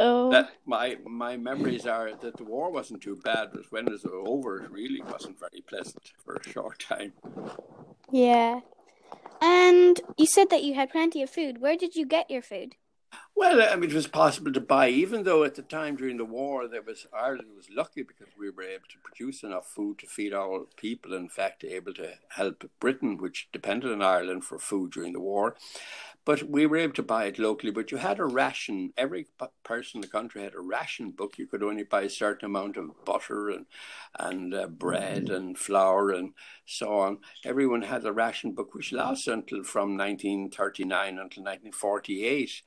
Oh. 0.00 0.30
That 0.30 0.52
my 0.64 0.96
my 1.04 1.36
memories 1.36 1.84
are 1.84 2.14
that 2.14 2.36
the 2.36 2.44
war 2.44 2.70
wasn't 2.70 3.02
too 3.02 3.16
bad, 3.16 3.48
but 3.52 3.70
when 3.70 3.88
it 3.88 3.90
was 3.90 4.06
over, 4.06 4.62
it 4.62 4.70
really 4.70 5.02
wasn't 5.02 5.40
very 5.40 5.60
pleasant 5.66 6.12
for 6.24 6.36
a 6.36 6.48
short 6.48 6.78
time. 6.78 7.12
Yeah. 8.12 8.60
And 9.42 10.00
you 10.16 10.26
said 10.26 10.50
that 10.50 10.62
you 10.62 10.74
had 10.74 10.90
plenty 10.90 11.20
of 11.22 11.30
food. 11.30 11.60
Where 11.60 11.76
did 11.76 11.96
you 11.96 12.06
get 12.06 12.30
your 12.30 12.42
food? 12.42 12.76
Well, 13.40 13.62
I 13.62 13.76
mean, 13.76 13.90
it 13.90 13.94
was 13.94 14.08
possible 14.08 14.52
to 14.52 14.60
buy, 14.60 14.88
even 14.88 15.22
though 15.22 15.44
at 15.44 15.54
the 15.54 15.62
time 15.62 15.94
during 15.94 16.16
the 16.16 16.24
war, 16.24 16.66
there 16.66 16.82
was 16.82 17.06
Ireland 17.12 17.50
was 17.56 17.70
lucky 17.70 18.02
because 18.02 18.26
we 18.36 18.50
were 18.50 18.64
able 18.64 18.88
to 18.88 18.98
produce 19.04 19.44
enough 19.44 19.68
food 19.68 20.00
to 20.00 20.06
feed 20.08 20.34
our 20.34 20.66
people. 20.76 21.14
In 21.14 21.28
fact, 21.28 21.62
able 21.62 21.94
to 21.94 22.14
help 22.30 22.68
Britain, 22.80 23.16
which 23.16 23.48
depended 23.52 23.92
on 23.92 24.02
Ireland 24.02 24.44
for 24.44 24.58
food 24.58 24.90
during 24.90 25.12
the 25.12 25.20
war. 25.20 25.54
But 26.24 26.42
we 26.50 26.66
were 26.66 26.78
able 26.78 26.94
to 26.94 27.02
buy 27.04 27.26
it 27.26 27.38
locally. 27.38 27.70
But 27.70 27.92
you 27.92 27.98
had 27.98 28.18
a 28.18 28.24
ration. 28.24 28.92
Every 28.96 29.28
person 29.62 29.98
in 29.98 30.00
the 30.00 30.08
country 30.08 30.42
had 30.42 30.54
a 30.56 30.60
ration 30.60 31.12
book. 31.12 31.38
You 31.38 31.46
could 31.46 31.62
only 31.62 31.84
buy 31.84 32.02
a 32.02 32.10
certain 32.10 32.46
amount 32.46 32.76
of 32.76 33.04
butter 33.04 33.50
and 33.50 33.66
and 34.18 34.52
uh, 34.52 34.66
bread 34.66 35.30
and 35.30 35.56
flour 35.56 36.10
and 36.10 36.32
so 36.68 37.00
on. 37.00 37.18
Everyone 37.44 37.82
had 37.82 38.04
a 38.04 38.12
ration 38.12 38.52
book 38.52 38.74
which 38.74 38.92
lasted 38.92 39.32
until 39.32 39.64
from 39.64 39.96
1939 39.96 41.08
until 41.08 41.42
1948. 41.42 42.62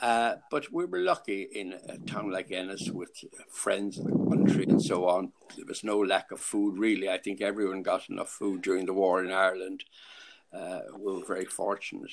Uh, 0.00 0.34
but 0.50 0.72
we 0.72 0.86
were 0.86 1.00
lucky 1.00 1.42
in 1.42 1.74
a 1.88 1.98
town 1.98 2.30
like 2.30 2.50
Ennis 2.50 2.90
with 2.90 3.10
friends 3.50 3.98
in 3.98 4.04
the 4.06 4.30
country 4.30 4.64
and 4.64 4.82
so 4.82 5.06
on. 5.06 5.32
There 5.56 5.66
was 5.66 5.84
no 5.84 5.98
lack 5.98 6.32
of 6.32 6.40
food, 6.40 6.78
really. 6.78 7.10
I 7.10 7.18
think 7.18 7.42
everyone 7.42 7.82
got 7.82 8.08
enough 8.08 8.30
food 8.30 8.62
during 8.62 8.86
the 8.86 8.94
war 8.94 9.22
in 9.22 9.30
Ireland. 9.30 9.84
Uh, 10.52 10.80
we 10.98 11.12
were 11.12 11.24
very 11.24 11.44
fortunate. 11.44 12.12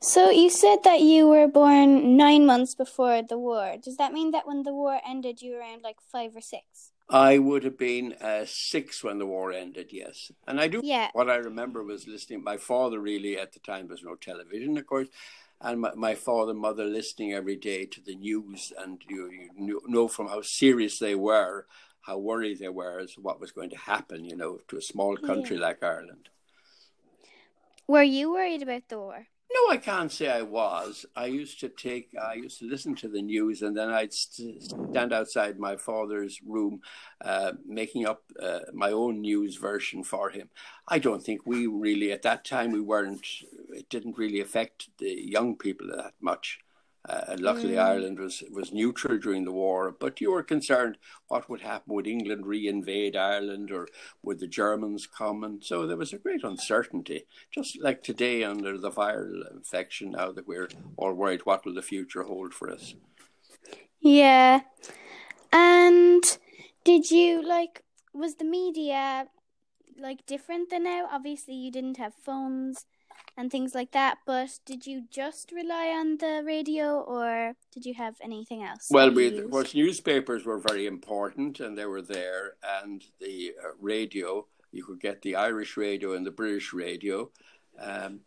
So 0.00 0.30
you 0.30 0.50
said 0.50 0.78
that 0.84 1.00
you 1.00 1.28
were 1.28 1.48
born 1.48 2.16
nine 2.16 2.46
months 2.46 2.74
before 2.76 3.22
the 3.22 3.38
war. 3.38 3.74
Does 3.82 3.96
that 3.96 4.12
mean 4.12 4.30
that 4.30 4.46
when 4.46 4.62
the 4.62 4.72
war 4.72 5.00
ended, 5.06 5.42
you 5.42 5.52
were 5.52 5.58
around 5.58 5.82
like 5.82 6.00
five 6.00 6.36
or 6.36 6.40
six? 6.40 6.92
I 7.10 7.38
would 7.38 7.64
have 7.64 7.76
been 7.76 8.12
uh, 8.20 8.44
six 8.46 9.02
when 9.02 9.18
the 9.18 9.26
war 9.26 9.52
ended, 9.52 9.88
yes. 9.90 10.30
And 10.46 10.60
I 10.60 10.68
do. 10.68 10.80
Yeah. 10.84 11.08
What 11.12 11.28
I 11.28 11.36
remember 11.36 11.82
was 11.82 12.06
listening. 12.06 12.44
My 12.44 12.56
father 12.56 13.00
really, 13.00 13.36
at 13.36 13.52
the 13.52 13.58
time, 13.58 13.88
there 13.88 13.94
was 13.94 14.04
no 14.04 14.14
television, 14.14 14.78
of 14.78 14.86
course, 14.86 15.08
and 15.60 15.80
my, 15.80 15.92
my 15.94 16.14
father 16.14 16.52
and 16.52 16.60
mother 16.60 16.84
listening 16.84 17.32
every 17.32 17.56
day 17.56 17.84
to 17.86 18.00
the 18.00 18.14
news, 18.14 18.72
and 18.78 19.02
you, 19.08 19.28
you 19.58 19.82
know 19.88 20.06
from 20.06 20.28
how 20.28 20.40
serious 20.42 21.00
they 21.00 21.16
were, 21.16 21.66
how 22.02 22.16
worried 22.16 22.60
they 22.60 22.68
were 22.68 23.00
as 23.00 23.14
to 23.14 23.20
what 23.20 23.40
was 23.40 23.50
going 23.50 23.70
to 23.70 23.76
happen, 23.78 24.24
you 24.24 24.36
know, 24.36 24.58
to 24.68 24.76
a 24.76 24.82
small 24.82 25.16
country 25.16 25.56
yeah. 25.56 25.62
like 25.62 25.82
Ireland. 25.82 26.28
Were 27.88 28.04
you 28.04 28.30
worried 28.30 28.62
about 28.62 28.88
the 28.88 28.98
war? 28.98 29.26
No, 29.52 29.72
I 29.72 29.78
can't 29.78 30.12
say 30.12 30.28
I 30.28 30.42
was. 30.42 31.06
I 31.16 31.26
used 31.26 31.58
to 31.60 31.68
take, 31.68 32.10
I 32.20 32.34
used 32.34 32.60
to 32.60 32.68
listen 32.68 32.94
to 32.96 33.08
the 33.08 33.20
news, 33.20 33.62
and 33.62 33.76
then 33.76 33.88
I'd 33.90 34.12
st- 34.12 34.62
stand 34.62 35.12
outside 35.12 35.58
my 35.58 35.76
father's 35.76 36.40
room, 36.46 36.82
uh, 37.20 37.52
making 37.66 38.06
up 38.06 38.22
uh, 38.40 38.60
my 38.72 38.92
own 38.92 39.20
news 39.20 39.56
version 39.56 40.04
for 40.04 40.30
him. 40.30 40.50
I 40.86 41.00
don't 41.00 41.22
think 41.22 41.46
we 41.46 41.66
really, 41.66 42.12
at 42.12 42.22
that 42.22 42.44
time, 42.44 42.70
we 42.70 42.80
weren't. 42.80 43.26
It 43.70 43.88
didn't 43.88 44.18
really 44.18 44.40
affect 44.40 44.88
the 44.98 45.10
young 45.10 45.56
people 45.56 45.88
that 45.96 46.14
much. 46.20 46.60
Uh, 47.08 47.34
luckily, 47.38 47.74
mm. 47.74 47.82
Ireland 47.82 48.18
was, 48.18 48.42
was 48.50 48.74
neutral 48.74 49.16
during 49.16 49.44
the 49.44 49.52
war, 49.52 49.90
but 49.98 50.20
you 50.20 50.32
were 50.32 50.42
concerned 50.42 50.98
what 51.28 51.48
would 51.48 51.62
happen. 51.62 51.94
Would 51.94 52.06
England 52.06 52.46
re-invade 52.46 53.16
Ireland 53.16 53.70
or 53.70 53.88
would 54.22 54.38
the 54.38 54.46
Germans 54.46 55.06
come? 55.06 55.42
And 55.42 55.64
so 55.64 55.86
there 55.86 55.96
was 55.96 56.12
a 56.12 56.18
great 56.18 56.44
uncertainty, 56.44 57.24
just 57.50 57.80
like 57.80 58.02
today 58.02 58.44
under 58.44 58.76
the 58.76 58.90
viral 58.90 59.50
infection, 59.50 60.10
now 60.10 60.30
that 60.32 60.46
we're 60.46 60.68
all 60.98 61.14
worried 61.14 61.46
what 61.46 61.64
will 61.64 61.74
the 61.74 61.80
future 61.80 62.24
hold 62.24 62.52
for 62.52 62.70
us. 62.70 62.94
Yeah. 64.00 64.60
And 65.52 66.22
did 66.84 67.10
you, 67.10 67.42
like, 67.42 67.82
was 68.12 68.34
the 68.34 68.44
media, 68.44 69.26
like, 69.98 70.26
different 70.26 70.68
than 70.68 70.84
now? 70.84 71.08
Obviously, 71.10 71.54
you 71.54 71.72
didn't 71.72 71.96
have 71.96 72.12
phones 72.14 72.84
and 73.40 73.50
things 73.50 73.74
like 73.74 73.92
that. 73.92 74.18
But 74.26 74.60
did 74.66 74.86
you 74.86 75.04
just 75.10 75.50
rely 75.50 75.86
on 75.86 76.18
the 76.18 76.42
radio, 76.44 77.00
or 77.00 77.54
did 77.72 77.86
you 77.86 77.94
have 77.94 78.16
anything 78.22 78.62
else? 78.62 78.88
Well, 78.90 79.10
we 79.10 79.38
of 79.38 79.50
course 79.50 79.74
newspapers 79.74 80.44
were 80.44 80.58
very 80.58 80.86
important, 80.86 81.58
and 81.58 81.76
they 81.76 81.86
were 81.86 82.02
there, 82.02 82.54
and 82.80 83.02
the 83.18 83.54
uh, 83.64 83.70
radio. 83.80 84.46
You 84.72 84.84
could 84.84 85.00
get 85.00 85.22
the 85.22 85.34
Irish 85.34 85.76
radio 85.76 86.12
and 86.12 86.24
the 86.24 86.30
British 86.30 86.72
radio. 86.72 87.30
Um, 87.80 88.20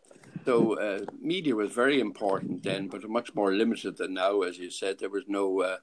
so 0.44 0.78
uh, 0.78 1.04
media 1.20 1.54
was 1.54 1.70
very 1.70 2.00
important 2.00 2.64
then, 2.64 2.88
but 2.88 3.08
much 3.08 3.34
more 3.34 3.54
limited 3.54 3.96
than 3.96 4.14
now. 4.14 4.42
As 4.42 4.58
you 4.58 4.70
said, 4.70 4.98
there 4.98 5.08
was 5.08 5.24
no 5.26 5.62
uh, 5.62 5.76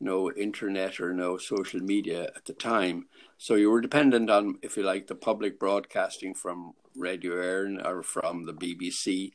no 0.00 0.30
internet 0.32 1.00
or 1.00 1.12
no 1.12 1.38
social 1.38 1.80
media 1.80 2.24
at 2.36 2.44
the 2.44 2.52
time. 2.52 3.06
So 3.38 3.54
you 3.54 3.70
were 3.70 3.80
dependent 3.80 4.30
on, 4.30 4.58
if 4.62 4.76
you 4.76 4.82
like, 4.82 5.06
the 5.06 5.14
public 5.14 5.58
broadcasting 5.58 6.34
from 6.34 6.72
Radio 6.94 7.34
Éireann 7.34 7.84
or 7.84 8.02
from 8.02 8.44
the 8.44 8.52
BBC. 8.52 9.32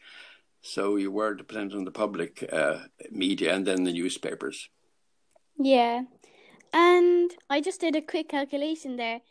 So 0.62 0.96
you 0.96 1.12
were 1.12 1.34
dependent 1.34 1.74
on 1.74 1.86
the 1.86 1.92
public 1.92 2.48
uh, 2.52 2.80
media 3.12 3.56
and 3.56 3.66
then 3.66 3.84
the 3.84 3.94
newspapers. 3.94 4.70
Yeah. 5.58 6.04
And 6.74 7.32
I 7.50 7.62
just 7.62 7.82
did 7.82 7.96
a 7.96 8.02
quick 8.02 8.30
calculation 8.30 8.96
there. 8.96 9.22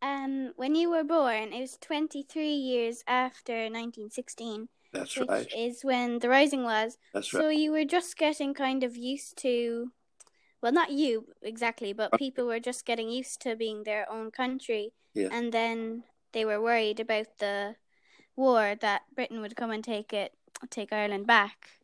Um, 0.00 0.52
when 0.56 0.74
you 0.74 0.90
were 0.90 1.04
born, 1.04 1.52
it 1.52 1.60
was 1.60 1.76
23 1.80 2.50
years 2.50 3.02
after 3.06 3.52
1916. 3.52 4.68
That's 4.92 5.18
which 5.18 5.28
right. 5.28 5.46
is 5.56 5.84
when 5.84 6.18
the 6.18 6.28
Rising 6.28 6.64
was. 6.64 6.96
That's 7.12 7.32
right. 7.34 7.42
So 7.42 7.48
you 7.50 7.72
were 7.72 7.84
just 7.84 8.16
getting 8.16 8.54
kind 8.54 8.84
of 8.84 8.96
used 8.96 9.36
to 9.38 9.90
well, 10.62 10.72
not 10.72 10.90
you 10.90 11.26
exactly, 11.42 11.92
but 11.92 12.12
people 12.18 12.46
were 12.46 12.60
just 12.60 12.84
getting 12.84 13.08
used 13.08 13.40
to 13.42 13.56
being 13.56 13.84
their 13.84 14.10
own 14.10 14.30
country. 14.30 14.92
Yeah. 15.14 15.28
And 15.30 15.52
then 15.52 16.04
they 16.32 16.44
were 16.44 16.60
worried 16.60 17.00
about 17.00 17.26
the 17.38 17.76
war 18.36 18.74
that 18.80 19.02
Britain 19.14 19.40
would 19.40 19.56
come 19.56 19.70
and 19.70 19.84
take 19.84 20.12
it, 20.12 20.32
take 20.70 20.92
Ireland 20.92 21.26
back. 21.26 21.77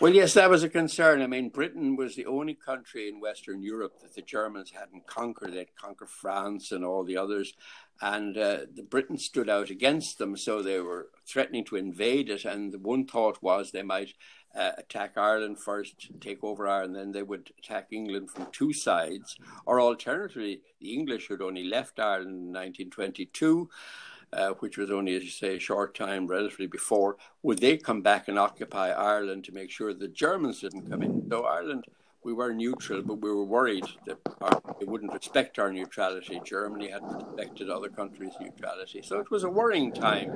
Well, 0.00 0.12
yes, 0.12 0.34
that 0.34 0.50
was 0.50 0.62
a 0.62 0.68
concern. 0.68 1.22
I 1.22 1.26
mean, 1.26 1.48
Britain 1.48 1.96
was 1.96 2.16
the 2.16 2.26
only 2.26 2.54
country 2.54 3.08
in 3.08 3.20
Western 3.20 3.62
Europe 3.62 4.00
that 4.00 4.14
the 4.14 4.22
Germans 4.22 4.72
hadn't 4.72 5.06
conquered. 5.06 5.52
They'd 5.52 5.76
conquered 5.76 6.10
France 6.10 6.72
and 6.72 6.84
all 6.84 7.04
the 7.04 7.16
others, 7.16 7.54
and 8.00 8.36
uh, 8.36 8.58
the 8.74 8.82
Britain 8.82 9.16
stood 9.16 9.48
out 9.48 9.70
against 9.70 10.18
them. 10.18 10.36
So 10.36 10.60
they 10.62 10.80
were 10.80 11.08
threatening 11.26 11.64
to 11.66 11.76
invade 11.76 12.28
it. 12.28 12.44
And 12.44 12.72
the 12.72 12.78
one 12.78 13.06
thought 13.06 13.42
was 13.42 13.70
they 13.70 13.82
might 13.82 14.14
uh, 14.54 14.72
attack 14.76 15.16
Ireland 15.16 15.58
first, 15.58 16.10
take 16.20 16.42
over 16.42 16.66
Ireland, 16.66 16.96
then 16.96 17.12
they 17.12 17.22
would 17.22 17.52
attack 17.58 17.88
England 17.90 18.30
from 18.30 18.48
two 18.52 18.72
sides. 18.72 19.36
Or 19.64 19.80
alternatively, 19.80 20.62
the 20.80 20.92
English 20.92 21.28
had 21.28 21.40
only 21.40 21.64
left 21.64 21.98
Ireland 21.98 22.30
in 22.30 22.52
1922. 22.52 23.70
Uh, 24.34 24.52
which 24.60 24.78
was 24.78 24.90
only, 24.90 25.14
as 25.14 25.22
you 25.22 25.30
say, 25.30 25.56
a 25.56 25.60
short 25.60 25.94
time 25.94 26.26
relatively 26.26 26.66
before, 26.66 27.18
would 27.42 27.58
they 27.58 27.76
come 27.76 28.00
back 28.00 28.28
and 28.28 28.38
occupy 28.38 28.88
Ireland 28.88 29.44
to 29.44 29.52
make 29.52 29.70
sure 29.70 29.92
the 29.92 30.08
Germans 30.08 30.60
didn't 30.60 30.88
come 30.88 31.02
in? 31.02 31.28
So 31.28 31.44
Ireland, 31.44 31.84
we 32.24 32.32
were 32.32 32.54
neutral, 32.54 33.02
but 33.02 33.20
we 33.20 33.28
were 33.28 33.44
worried 33.44 33.84
that 34.06 34.16
our, 34.40 34.62
they 34.80 34.86
wouldn't 34.86 35.12
respect 35.12 35.58
our 35.58 35.70
neutrality. 35.70 36.40
Germany 36.44 36.88
hadn't 36.88 37.12
respected 37.12 37.68
other 37.68 37.90
countries' 37.90 38.32
neutrality. 38.40 39.02
So 39.02 39.18
it 39.18 39.30
was 39.30 39.44
a 39.44 39.50
worrying 39.50 39.92
time. 39.92 40.30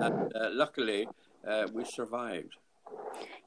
And 0.00 0.34
uh, 0.34 0.48
luckily, 0.50 1.06
uh, 1.46 1.66
we 1.70 1.84
survived. 1.84 2.56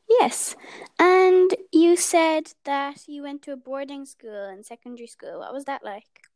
Yes. 0.08 0.56
And 1.00 1.56
you 1.72 1.98
said 1.98 2.54
that 2.66 3.08
you 3.08 3.24
went 3.24 3.42
to 3.44 3.54
a 3.54 3.58
boarding 3.58 4.06
school 4.06 4.46
and 4.46 4.64
secondary 4.64 5.08
school. 5.08 5.40
What 5.40 5.54
was 5.54 5.66
that 5.66 5.84
like? 5.84 6.27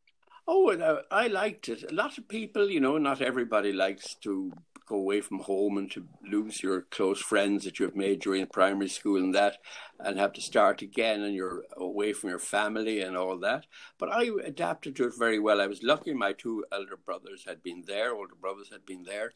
Oh, 0.54 0.70
uh, 0.70 1.04
I 1.10 1.28
liked 1.28 1.70
it. 1.70 1.90
A 1.90 1.94
lot 1.94 2.18
of 2.18 2.28
people, 2.28 2.70
you 2.70 2.82
know, 2.82 2.98
not 2.98 3.22
everybody 3.22 3.72
likes 3.72 4.16
to 4.16 4.52
go 4.86 4.98
away 4.98 5.22
from 5.22 5.40
home 5.40 5.78
and 5.78 5.90
to 5.92 6.06
lose 6.30 6.62
your 6.62 6.82
close 6.82 7.22
friends 7.22 7.64
that 7.64 7.80
you've 7.80 7.96
made 7.96 8.20
during 8.20 8.46
primary 8.48 8.90
school 8.90 9.16
and 9.16 9.34
that, 9.34 9.60
and 10.02 10.20
have 10.20 10.34
to 10.34 10.42
start 10.42 10.82
again 10.82 11.22
and 11.22 11.34
you're 11.34 11.64
away 11.78 12.12
from 12.12 12.32
your 12.32 12.38
family 12.38 13.00
and 13.00 13.16
all 13.16 13.38
that. 13.38 13.66
But 13.98 14.12
I 14.12 14.30
adapted 14.44 14.98
to 14.98 15.06
it 15.06 15.14
very 15.18 15.40
well. 15.40 15.62
I 15.62 15.68
was 15.68 15.84
lucky 15.84 16.14
my 16.14 16.34
two 16.34 16.66
elder 16.70 16.98
brothers 16.98 17.46
had 17.48 17.64
been 17.64 17.84
there, 17.88 18.14
older 18.14 18.36
brothers 18.36 18.68
had 18.74 18.86
been 18.86 19.04
there, 19.04 19.32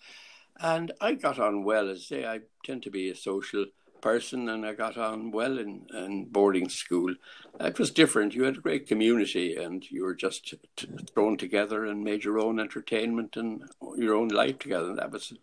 and 0.59 0.91
I 0.99 1.13
got 1.13 1.39
on 1.39 1.63
well. 1.63 1.89
As 1.89 1.99
I 1.99 2.01
say, 2.01 2.25
I 2.25 2.41
tend 2.65 2.83
to 2.83 2.91
be 2.91 3.09
a 3.09 3.15
social 3.15 3.67
person 4.05 4.49
and 4.49 4.63
I 4.63 4.73
got 4.73 4.97
on 4.97 5.31
well 5.31 5.57
in, 5.57 5.87
in 5.91 6.25
boarding 6.25 6.69
school. 6.69 7.15
It 7.59 7.79
was 7.79 7.89
different. 7.89 8.35
You 8.35 8.43
had 8.43 8.57
a 8.57 8.61
great 8.67 8.85
community 8.87 9.55
and 9.55 9.83
you 9.89 10.03
were 10.03 10.13
just 10.13 10.53
t- 10.75 10.87
thrown 11.11 11.37
together 11.37 11.85
and 11.85 12.03
made 12.03 12.23
your 12.23 12.37
own 12.37 12.59
entertainment 12.59 13.35
and 13.35 13.63
your 13.97 14.13
own 14.13 14.27
life 14.27 14.59
together. 14.59 14.89
And 14.91 14.99
that 14.99 15.11
was 15.11 15.33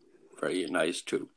very 0.40 0.64
nice 0.66 1.02
too. 1.02 1.28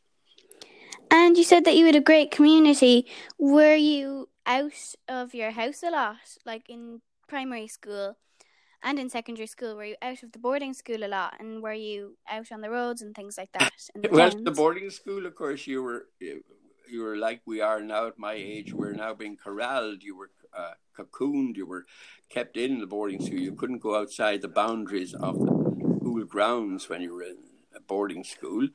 And 1.10 1.36
you 1.36 1.44
said 1.44 1.65
that 1.65 1.75
you 1.75 1.88
had 1.88 1.96
a 1.96 2.12
great 2.12 2.29
community. 2.29 3.08
Were 3.39 3.75
you 3.75 4.29
out 4.46 4.79
of 5.08 5.34
your 5.34 5.50
house 5.50 5.82
a 5.82 5.89
lot, 5.89 6.38
like 6.46 6.70
in 6.70 7.01
primary 7.27 7.67
school? 7.67 8.17
and 8.84 9.00
in 9.00 9.10
secondary 9.10 9.48
school, 9.48 9.75
were 9.75 9.86
you 9.86 9.96
out 10.03 10.22
of 10.22 10.32
the 10.32 10.38
boarding 10.38 10.72
school 10.72 11.03
a 11.03 11.08
lot, 11.08 11.34
and 11.39 11.63
were 11.63 11.74
you 11.74 12.17
out 12.29 12.51
on 12.51 12.62
the 12.62 12.70
roads 12.70 13.01
and 13.01 13.15
things 13.15 13.36
like 13.36 13.51
that? 13.53 13.74
Well, 14.12 14.29
towns? 14.29 14.44
the 14.44 14.51
boarding 14.51 14.91
school, 14.91 15.25
of 15.25 15.34
course, 15.34 15.65
you 15.65 15.82
were 15.82 16.05
you 16.89 17.04
were 17.04 17.18
like 17.18 17.42
we 17.46 17.62
are 17.62 17.82
now 17.82 18.08
at 18.08 18.20
my 18.20 18.34
age. 18.34 18.74
We're 18.74 18.94
now 18.94 19.13
being 19.13 19.38
corralled. 19.38 20.04
You 20.04 20.18
were 20.18 20.32
uh, 20.56 20.74
cocooned. 20.98 21.58
You 21.58 21.65
were 21.65 21.86
kept 22.30 22.58
in 22.58 22.80
the 22.80 22.88
boarding 22.88 23.22
school. 23.22 23.39
You 23.39 23.54
couldn't 23.54 23.80
go 23.80 23.96
outside 23.96 24.42
the 24.42 24.48
boundaries 24.48 25.13
of 25.13 25.39
the 25.39 25.98
school 26.00 26.25
grounds 26.25 26.89
when 26.89 27.01
you 27.01 27.13
were 27.13 27.24
in 27.24 27.38
a 27.75 27.82
boarding 27.82 28.24
school 28.24 28.68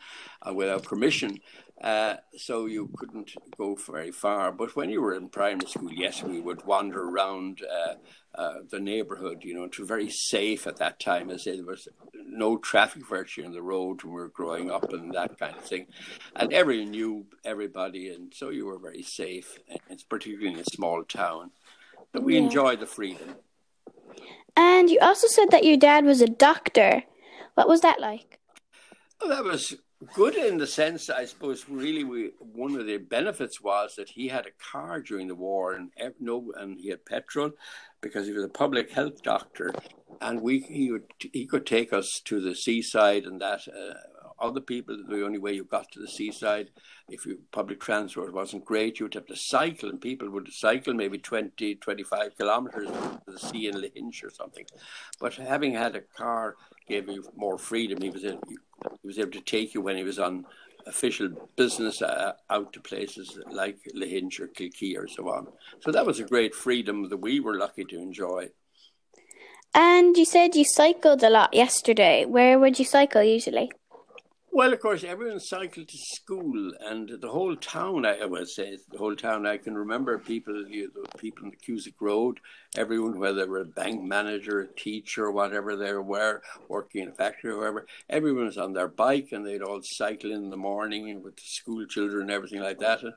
uh, 0.47 0.53
without 0.53 0.83
permission. 0.83 1.39
Uh, 1.81 2.17
so 2.37 2.67
you 2.67 2.91
couldn't 2.97 3.33
go 3.57 3.75
very 3.75 4.11
far. 4.11 4.53
But 4.53 4.77
when 4.77 4.91
you 4.91 5.01
were 5.01 5.15
in 5.15 5.31
primary 5.31 5.69
school, 5.69 5.91
yes, 5.93 6.23
we 6.23 6.41
would 6.41 6.67
wander 6.67 7.03
around 7.03 7.63
uh, 7.63 7.95
uh, 8.35 8.55
the 8.71 8.81
neighbourhood. 8.81 9.45
You 9.45 9.55
know, 9.55 9.65
it 9.65 9.79
was 9.79 9.89
very 9.89 10.11
safe 10.11 10.67
at 10.67 10.77
that 10.77 11.01
time. 11.01 11.31
As 11.31 11.45
there 11.45 11.65
was 11.65 11.89
no 12.31 12.57
traffic 12.57 13.07
virtually 13.07 13.47
on 13.47 13.53
the 13.53 13.63
road 13.63 14.03
when 14.03 14.15
we 14.15 14.21
were 14.21 14.29
growing 14.29 14.71
up 14.71 14.93
and 14.93 15.13
that 15.15 15.39
kind 15.39 15.57
of 15.57 15.65
thing, 15.65 15.87
and 16.37 16.53
everyone 16.53 16.91
knew 16.91 17.27
everybody, 17.45 18.09
and 18.09 18.33
so 18.35 18.51
you 18.51 18.67
were 18.67 18.79
very 18.79 19.03
safe. 19.03 19.59
It's 19.89 20.03
particularly 20.03 20.55
in 20.55 20.61
a 20.61 20.65
small 20.65 21.05
town, 21.05 21.51
but 22.13 22.23
we 22.23 22.35
yeah. 22.35 22.43
enjoyed 22.43 22.81
the 22.81 22.87
freedom. 22.87 23.37
And 24.57 24.91
you 24.91 24.99
also 25.01 25.27
said 25.29 25.51
that 25.51 25.65
your 25.65 25.77
dad 25.77 26.05
was 26.05 26.21
a 26.21 26.27
doctor. 26.27 27.05
What 27.55 27.69
was 27.69 27.81
that 27.83 28.01
like? 28.01 28.39
Well, 29.21 29.31
that 29.31 29.45
was 29.45 29.77
good 30.15 30.35
in 30.35 30.59
the 30.59 30.67
sense, 30.67 31.11
I 31.11 31.27
suppose. 31.27 31.67
Really, 31.69 32.05
we 32.05 32.31
one 32.39 32.75
of 32.75 32.87
the 32.87 32.97
benefits 32.97 33.61
was 33.61 33.95
that 33.97 34.09
he 34.09 34.29
had 34.29 34.47
a 34.47 34.73
car 34.73 35.01
during 35.01 35.29
the 35.29 35.35
war, 35.35 35.75
and 35.75 35.91
no, 36.19 36.53
and 36.57 36.79
he 36.81 36.89
had 36.89 37.05
petrol 37.05 37.53
because 38.01 38.27
he 38.27 38.33
was 38.33 38.45
a 38.45 38.49
public 38.49 38.91
health 38.91 39.23
doctor, 39.23 39.73
and 40.21 40.41
we 40.41 40.61
he 40.61 40.91
would 40.91 41.05
he 41.33 41.47
could 41.47 41.67
take 41.67 41.93
us 41.93 42.21
to 42.25 42.41
the 42.41 42.55
seaside 42.55 43.25
and 43.25 43.41
that. 43.41 43.61
Uh, 43.69 43.95
other 44.41 44.61
people, 44.61 44.97
the 45.09 45.25
only 45.25 45.39
way 45.39 45.53
you 45.53 45.65
got 45.65 45.93
to 45.93 46.01
the 46.01 46.09
seaside, 46.09 46.71
if 47.09 47.27
you 47.27 47.41
public 47.53 47.79
transport 47.79 48.33
wasn't 48.33 48.65
great, 48.65 48.99
you 48.99 49.05
would 49.05 49.15
have 49.15 49.27
to 49.27 49.37
cycle, 49.37 49.91
and 49.91 50.01
people 50.01 50.31
would 50.31 50.51
cycle 50.51 50.95
maybe 50.95 51.19
20, 51.19 51.75
25 51.75 52.39
kilometres 52.39 52.89
to 52.89 53.21
the 53.27 53.39
sea 53.39 53.69
in 53.69 53.75
Lahinch 53.75 54.25
or 54.25 54.31
something. 54.31 54.65
But 55.21 55.35
having 55.35 55.75
had 55.75 55.95
a 55.95 56.01
car 56.01 56.57
gave 56.89 57.09
you 57.09 57.25
more 57.37 57.59
freedom. 57.59 58.01
He 58.01 58.11
was 58.11 58.25
able, 58.25 58.41
he 58.49 59.07
was 59.07 59.19
able 59.19 59.33
to 59.33 59.41
take 59.41 59.75
you 59.75 59.83
when 59.83 59.97
he 59.97 60.05
was 60.05 60.19
on 60.19 60.47
official 60.87 61.31
business 61.57 62.03
uh, 62.03 62.33
out 62.49 62.73
to 62.73 62.81
places 62.81 63.39
like 63.51 63.79
Lahinch 63.97 64.41
or 64.41 64.49
Kilkee 64.49 64.97
or 64.97 65.09
so 65.09 65.29
on. 65.29 65.49
So 65.81 65.91
that 65.93 66.07
was 66.07 66.21
a 66.21 66.25
great 66.25 66.55
freedom 66.55 67.09
that 67.09 67.17
we 67.19 67.41
were 67.41 67.57
lucky 67.57 67.85
to 67.85 67.97
enjoy. 67.97 68.51
And 69.75 70.17
you 70.17 70.25
said 70.25 70.57
you 70.57 70.65
cycled 70.65 71.23
a 71.23 71.31
lot 71.31 71.55
yesterday. 71.55 72.25
Where 72.25 72.59
would 72.59 72.79
you 72.79 72.85
cycle 72.85 73.23
usually? 73.23 73.71
Well, 74.53 74.73
of 74.73 74.81
course, 74.81 75.05
everyone 75.05 75.39
cycled 75.39 75.87
to 75.87 75.97
school, 75.97 76.73
and 76.81 77.09
the 77.21 77.29
whole 77.29 77.55
town. 77.55 78.05
I 78.05 78.25
would 78.25 78.49
say 78.49 78.79
the 78.91 78.99
whole 78.99 79.15
town. 79.15 79.47
I 79.47 79.59
can 79.59 79.79
remember 79.79 80.19
people, 80.19 80.67
you 80.69 80.91
know, 80.93 81.05
people 81.19 81.45
on 81.45 81.51
the 81.51 81.57
Cusack 81.57 81.95
Road. 82.01 82.41
Everyone, 82.77 83.21
whether 83.21 83.45
they 83.45 83.49
were 83.49 83.61
a 83.61 83.65
bank 83.65 84.03
manager, 84.03 84.61
a 84.61 84.67
teacher, 84.67 85.31
whatever 85.31 85.77
they 85.77 85.93
were, 85.93 86.43
working 86.69 87.05
in 87.05 87.11
a 87.11 87.13
factory, 87.13 87.53
or 87.53 87.59
whatever, 87.59 87.87
everyone 88.09 88.47
was 88.47 88.59
on 88.59 88.73
their 88.73 88.89
bike, 88.89 89.29
and 89.31 89.47
they'd 89.47 89.63
all 89.63 89.83
cycle 89.83 90.33
in 90.33 90.51
the 90.51 90.57
morning 90.57 91.23
with 91.23 91.37
the 91.37 91.43
school 91.43 91.87
children 91.87 92.23
and 92.23 92.31
everything 92.33 92.61
like 92.61 92.81
that. 92.81 93.05
And 93.05 93.15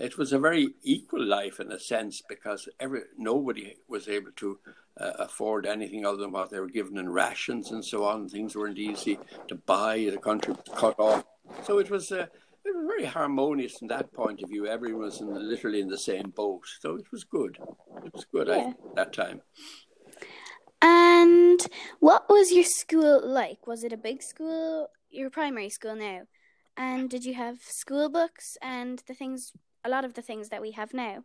it 0.00 0.18
was 0.18 0.32
a 0.32 0.38
very 0.40 0.74
equal 0.82 1.24
life 1.24 1.60
in 1.60 1.70
a 1.70 1.78
sense 1.78 2.22
because 2.28 2.68
every 2.80 3.02
nobody 3.16 3.76
was 3.86 4.08
able 4.08 4.32
to 4.32 4.58
uh, 4.98 5.12
afford 5.18 5.66
anything 5.66 6.04
other 6.04 6.18
than 6.18 6.32
what 6.32 6.50
they 6.50 6.60
were 6.60 6.68
given 6.68 6.98
in 6.98 7.08
rations 7.08 7.70
and 7.70 7.84
so 7.84 8.04
on. 8.04 8.28
Things 8.28 8.54
weren't 8.54 8.78
easy 8.78 9.18
to 9.48 9.54
buy. 9.54 10.08
The 10.10 10.18
country 10.18 10.54
was 10.54 10.76
cut 10.76 10.98
off, 10.98 11.24
so 11.64 11.78
it 11.78 11.90
was. 11.90 12.12
Uh, 12.12 12.26
it 12.64 12.76
was 12.76 12.86
very 12.86 13.06
harmonious 13.06 13.76
from 13.78 13.88
that 13.88 14.12
point 14.12 14.40
of 14.40 14.48
view. 14.48 14.68
Everyone 14.68 15.02
was 15.02 15.20
in, 15.20 15.34
literally 15.34 15.80
in 15.80 15.88
the 15.88 15.98
same 15.98 16.30
boat, 16.30 16.62
so 16.80 16.94
it 16.94 17.10
was 17.10 17.24
good. 17.24 17.58
It 18.04 18.14
was 18.14 18.24
good 18.24 18.46
yeah. 18.46 18.54
I, 18.54 18.74
that 18.94 19.12
time. 19.12 19.40
And 20.80 21.60
what 21.98 22.28
was 22.28 22.52
your 22.52 22.64
school 22.64 23.20
like? 23.26 23.66
Was 23.66 23.82
it 23.82 23.92
a 23.92 23.96
big 23.96 24.22
school? 24.22 24.90
Your 25.10 25.28
primary 25.28 25.70
school 25.70 25.96
now, 25.96 26.22
and 26.76 27.10
did 27.10 27.24
you 27.24 27.34
have 27.34 27.58
school 27.62 28.08
books 28.08 28.56
and 28.62 29.02
the 29.08 29.14
things? 29.14 29.52
A 29.84 29.88
lot 29.88 30.04
of 30.04 30.14
the 30.14 30.22
things 30.22 30.48
that 30.50 30.62
we 30.62 30.70
have 30.70 30.94
now. 30.94 31.24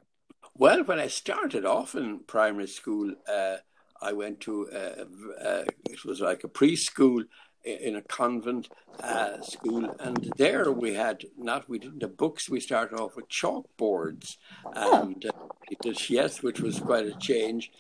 Well, 0.60 0.84
when 0.84 1.00
I 1.00 1.08
started 1.08 1.66
off 1.66 1.94
in 1.94 2.20
primary 2.26 2.68
school, 2.68 3.14
uh, 3.32 3.58
I 4.02 4.14
went 4.14 4.40
to 4.42 4.68
uh, 4.72 5.06
uh, 5.44 5.66
it 5.90 6.04
was 6.04 6.20
like 6.20 6.44
a 6.44 6.48
preschool 6.48 7.26
in 7.64 7.96
a 7.96 8.02
convent 8.02 8.70
uh, 9.00 9.42
school, 9.42 9.94
and 10.00 10.32
there 10.38 10.72
we 10.72 10.94
had 10.94 11.26
not 11.38 11.70
we 11.70 11.80
didn't 11.80 12.02
have 12.02 12.18
books. 12.18 12.50
We 12.50 12.60
started 12.60 13.00
off 13.00 13.16
with 13.16 13.30
chalkboards, 13.30 14.38
and 14.74 15.24
uh, 15.26 15.46
it 15.70 15.78
was 15.86 16.10
yes, 16.10 16.42
which 16.42 16.60
was 16.60 16.80
quite 16.80 17.06
a 17.06 17.16
change. 17.18 17.72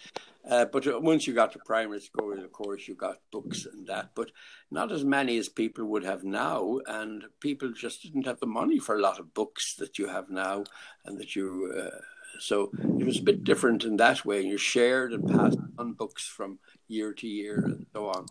Uh, 0.50 0.66
but 0.66 1.04
once 1.04 1.28
you 1.28 1.34
got 1.34 1.52
to 1.52 1.60
primary 1.60 2.00
school, 2.00 2.40
of 2.40 2.52
course, 2.54 2.88
you 2.88 2.96
got 2.96 3.18
books 3.32 3.66
and 3.66 3.86
that, 3.88 4.12
but 4.16 4.32
not 4.72 4.92
as 4.94 5.04
many 5.04 5.38
as 5.38 5.50
people 5.50 5.84
would 5.86 6.06
have 6.06 6.24
now. 6.24 6.80
And 6.86 7.26
people 7.42 7.74
just 7.74 8.04
didn't 8.04 8.26
have 8.26 8.40
the 8.40 8.46
money 8.46 8.80
for 8.80 8.96
a 8.96 9.02
lot 9.02 9.20
of 9.20 9.34
books 9.34 9.76
that 9.76 10.00
you 10.00 10.08
have 10.08 10.30
now 10.30 10.64
and 11.06 11.18
that 11.20 11.36
you 11.36 11.74
uh, 11.78 11.98
so 12.40 12.72
it 13.00 13.06
was 13.06 13.20
a 13.20 13.24
bit 13.24 13.44
different 13.44 13.84
in 13.84 13.98
that 13.98 14.26
way. 14.26 14.42
You 14.42 14.58
shared 14.58 15.14
and 15.14 15.30
passed 15.30 15.60
on 15.78 15.94
books 15.94 16.26
from 16.26 16.60
year 16.88 17.14
to 17.14 17.28
year 17.28 17.62
and 17.66 17.86
so 17.94 18.08
on. 18.08 18.26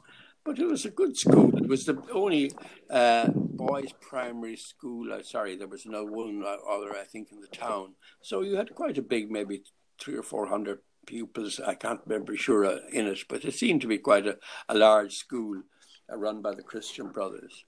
But 0.45 0.61
it 0.61 0.67
was 0.67 0.85
a 0.85 0.91
good 0.91 1.17
school. 1.17 1.57
It 1.57 1.69
was 1.69 1.87
the 1.87 2.01
only 2.13 2.53
uh, 2.89 3.31
boys' 3.35 3.93
primary 4.01 4.57
school. 4.57 5.13
Uh, 5.13 5.25
sorry, 5.25 5.57
there 5.57 5.67
was 5.67 5.87
no 5.87 6.05
one 6.05 6.45
other, 6.45 6.97
I 6.97 7.03
think, 7.03 7.33
in 7.33 7.41
the 7.41 7.49
town. 7.49 7.95
So 8.23 8.43
you 8.43 8.55
had 8.55 8.73
quite 8.75 8.97
a 8.97 9.03
big, 9.03 9.29
maybe 9.29 9.65
three 10.01 10.15
or 10.15 10.23
four 10.23 10.47
hundred 10.47 10.79
pupils. 11.05 11.59
I 11.59 11.75
can't 11.75 12.01
remember 12.07 12.37
sure 12.37 12.65
uh, 12.65 12.79
in 12.93 13.09
it, 13.09 13.25
but 13.29 13.45
it 13.45 13.55
seemed 13.55 13.81
to 13.81 13.89
be 13.89 13.99
quite 13.99 14.27
a, 14.27 14.39
a 14.69 14.77
large 14.77 15.17
school 15.17 15.63
uh, 16.13 16.17
run 16.17 16.43
by 16.43 16.55
the 16.55 16.63
Christian 16.63 17.09
Brothers. 17.09 17.65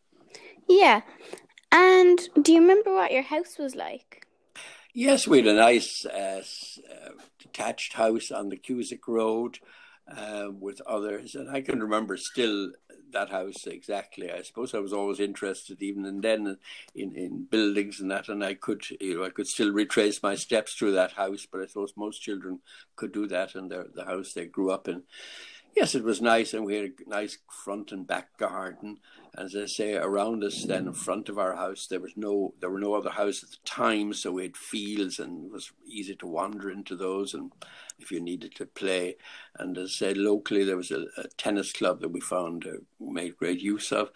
Yeah. 0.68 1.00
And 1.72 2.20
do 2.40 2.52
you 2.52 2.60
remember 2.60 2.94
what 2.94 3.10
your 3.10 3.22
house 3.22 3.58
was 3.58 3.74
like? 3.74 4.27
Yes, 4.94 5.29
we 5.29 5.38
had 5.38 5.46
a 5.46 5.55
nice 5.55 6.07
uh, 6.07 6.42
uh, 6.90 7.11
detached 7.38 7.92
house 7.92 8.31
on 8.31 8.48
the 8.48 8.57
Cusack 8.57 9.07
Road 9.07 9.59
uh, 10.11 10.48
with 10.51 10.81
others, 10.87 11.35
and 11.35 11.51
I 11.51 11.61
can 11.61 11.81
remember 11.81 12.16
still 12.16 12.72
that 13.12 13.31
house 13.31 13.66
exactly. 13.66 14.31
I 14.31 14.42
suppose 14.42 14.74
I 14.74 14.79
was 14.79 14.92
always 14.92 15.20
interested, 15.20 15.83
even 15.83 16.20
then, 16.20 16.57
in, 16.94 17.14
in 17.14 17.44
buildings 17.44 18.01
and 18.01 18.11
that, 18.11 18.29
and 18.29 18.42
I 18.42 18.55
could, 18.55 18.83
you 19.01 19.18
know, 19.18 19.24
I 19.24 19.31
could 19.31 19.46
still 19.46 19.72
retrace 19.72 20.22
my 20.22 20.35
steps 20.35 20.74
through 20.74 20.92
that 20.92 21.12
house. 21.12 21.46
But 21.51 21.62
I 21.62 21.66
suppose 21.66 21.92
most 21.96 22.22
children 22.22 22.61
could 22.96 23.12
do 23.12 23.27
that 23.29 23.55
in 23.55 23.68
the 23.68 24.05
house 24.05 24.33
they 24.33 24.46
grew 24.46 24.70
up 24.70 24.88
in. 24.88 25.03
Yes, 25.76 25.94
it 25.94 26.02
was 26.02 26.20
nice, 26.20 26.54
and 26.54 26.64
we 26.64 26.74
had 26.74 26.85
a 27.07 27.09
nice 27.09 27.38
front 27.50 27.92
and 27.92 28.07
back 28.07 28.37
garden. 28.37 28.98
As 29.37 29.54
I 29.54 29.66
say, 29.66 29.94
around 29.94 30.42
us, 30.42 30.64
then 30.64 30.88
in 30.88 30.92
front 30.92 31.28
of 31.28 31.38
our 31.38 31.54
house, 31.54 31.87
there 31.87 32.00
was 32.00 32.16
no, 32.16 32.54
there 32.61 32.70
were 32.70 32.81
no 32.81 32.94
other 32.94 33.11
houses 33.11 33.44
at 33.44 33.50
the 33.50 33.57
time, 33.64 34.12
so 34.12 34.33
we 34.33 34.42
had 34.42 34.57
fields, 34.57 35.20
and 35.20 35.46
it 35.46 35.52
was 35.52 35.70
easy 35.87 36.16
to 36.16 36.26
wander 36.26 36.70
into 36.70 36.96
those, 36.96 37.35
and 37.35 37.52
if 37.98 38.11
you 38.11 38.20
needed 38.20 38.54
to 38.57 38.66
play. 38.66 39.16
And 39.59 39.76
as 39.76 39.90
I 39.90 40.07
say, 40.07 40.14
locally 40.14 40.64
there 40.64 40.76
was 40.76 40.90
a, 40.90 41.07
a 41.16 41.28
tennis 41.37 41.72
club 41.72 42.00
that 42.00 42.11
we 42.11 42.20
found 42.20 42.66
uh, 42.66 42.78
made 43.00 43.37
great 43.37 43.61
use 43.61 43.92
of. 43.92 44.11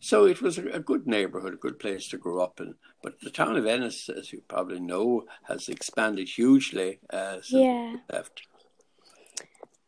So 0.00 0.24
it 0.26 0.42
was 0.42 0.58
a, 0.58 0.66
a, 0.68 0.80
good 0.80 1.06
neighbourhood, 1.06 1.54
a 1.54 1.56
good 1.56 1.78
place 1.78 2.08
to 2.08 2.18
grow 2.18 2.40
up 2.42 2.60
in. 2.60 2.74
But 3.02 3.20
the 3.20 3.30
town 3.30 3.56
of 3.56 3.66
Ennis, 3.66 4.08
as 4.08 4.32
you 4.32 4.42
probably 4.48 4.80
know, 4.80 5.24
has 5.44 5.68
expanded 5.68 6.28
hugely 6.28 7.00
uh, 7.10 7.40
since 7.42 7.52
yeah. 7.52 7.96
left. 8.10 8.42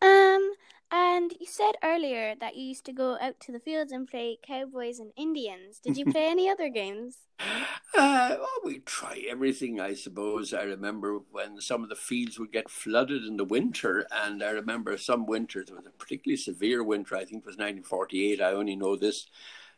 Um, 0.02 0.52
and 0.90 1.32
you 1.38 1.46
said 1.46 1.72
earlier 1.82 2.34
that 2.40 2.56
you 2.56 2.64
used 2.64 2.84
to 2.86 2.92
go 2.92 3.16
out 3.20 3.38
to 3.40 3.52
the 3.52 3.60
fields 3.60 3.92
and 3.92 4.08
play 4.08 4.38
cowboys 4.42 4.98
and 4.98 5.12
Indians. 5.16 5.78
Did 5.78 5.96
you 5.96 6.04
play 6.06 6.26
any 6.26 6.48
other 6.48 6.68
games? 6.68 7.18
Uh, 7.92 8.36
well, 8.38 8.60
we 8.64 8.78
try 8.78 9.24
everything, 9.28 9.80
I 9.80 9.94
suppose. 9.94 10.54
I 10.54 10.62
remember 10.62 11.18
when 11.32 11.60
some 11.60 11.82
of 11.82 11.88
the 11.88 11.96
fields 11.96 12.38
would 12.38 12.52
get 12.52 12.70
flooded 12.70 13.24
in 13.24 13.36
the 13.36 13.44
winter, 13.44 14.06
and 14.12 14.44
I 14.44 14.50
remember 14.50 14.96
some 14.96 15.26
winters, 15.26 15.68
it 15.68 15.74
was 15.74 15.86
a 15.86 15.90
particularly 15.90 16.36
severe 16.36 16.84
winter, 16.84 17.16
I 17.16 17.24
think 17.24 17.42
it 17.42 17.46
was 17.46 17.56
1948. 17.56 18.40
I 18.40 18.52
only 18.52 18.76
know 18.76 18.94
this 18.94 19.26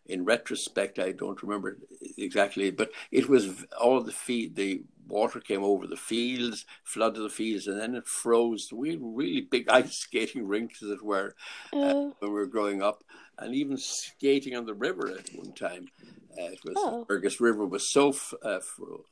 in 0.07 0.25
retrospect, 0.25 0.99
I 0.99 1.13
don't 1.13 1.43
remember 1.43 1.79
exactly, 2.19 2.71
but 2.71 2.91
it 3.11 3.29
was 3.29 3.65
all 3.81 4.03
the 4.03 4.13
feed, 4.13 4.57
the 4.57 4.83
water 5.09 5.41
came 5.41 5.63
over 5.63 5.87
the 5.87 5.97
fields, 5.97 6.65
flooded 6.85 7.23
the 7.23 7.29
fields, 7.29 7.67
and 7.67 7.81
then 7.81 7.95
it 7.95 8.07
froze. 8.07 8.73
We 8.73 8.91
had 8.91 9.01
really 9.03 9.43
big 9.43 9.69
ice 9.69 9.97
skating 9.97 10.47
rinks, 10.47 10.83
as 10.83 10.91
it 10.91 11.05
were, 11.05 11.35
uh, 11.73 11.77
oh. 11.77 12.17
when 12.19 12.31
we 12.31 12.39
were 12.39 12.47
growing 12.47 12.83
up, 12.83 13.05
and 13.39 13.55
even 13.55 13.77
skating 13.77 14.57
on 14.57 14.67
the 14.67 14.75
river 14.75 15.09
at 15.09 15.29
one 15.35 15.53
time. 15.53 15.89
Uh, 16.33 16.47
it 16.47 16.61
was 16.65 16.75
oh. 16.77 17.05
Fergus 17.07 17.41
River 17.41 17.67
was 17.67 17.87
so 17.89 18.11
f- 18.11 18.35
uh, 18.43 18.61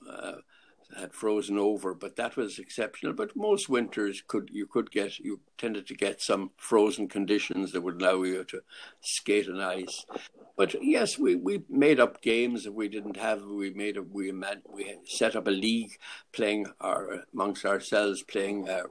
uh, 0.08 0.36
had 0.98 1.12
frozen 1.12 1.58
over, 1.58 1.94
but 1.94 2.16
that 2.16 2.36
was 2.36 2.58
exceptional. 2.58 3.12
But 3.12 3.36
most 3.36 3.68
winters 3.68 4.22
could 4.26 4.50
you 4.52 4.66
could 4.66 4.90
get 4.90 5.18
you 5.18 5.40
tended 5.58 5.86
to 5.86 5.94
get 5.94 6.20
some 6.20 6.50
frozen 6.56 7.08
conditions 7.08 7.72
that 7.72 7.82
would 7.82 8.00
allow 8.00 8.22
you 8.22 8.44
to 8.44 8.62
skate 9.00 9.48
on 9.48 9.60
ice. 9.60 10.04
But 10.56 10.74
yes, 10.82 11.18
we, 11.18 11.36
we 11.36 11.62
made 11.70 12.00
up 12.00 12.20
games 12.20 12.64
that 12.64 12.74
we 12.74 12.88
didn't 12.88 13.16
have. 13.16 13.42
We 13.42 13.70
made 13.70 13.96
a, 13.96 14.02
we 14.02 14.32
we 14.32 14.98
set 15.06 15.36
up 15.36 15.46
a 15.46 15.50
league 15.50 15.92
playing 16.32 16.66
our 16.80 17.24
amongst 17.32 17.64
ourselves 17.64 18.22
playing 18.22 18.68
uh, 18.68 18.84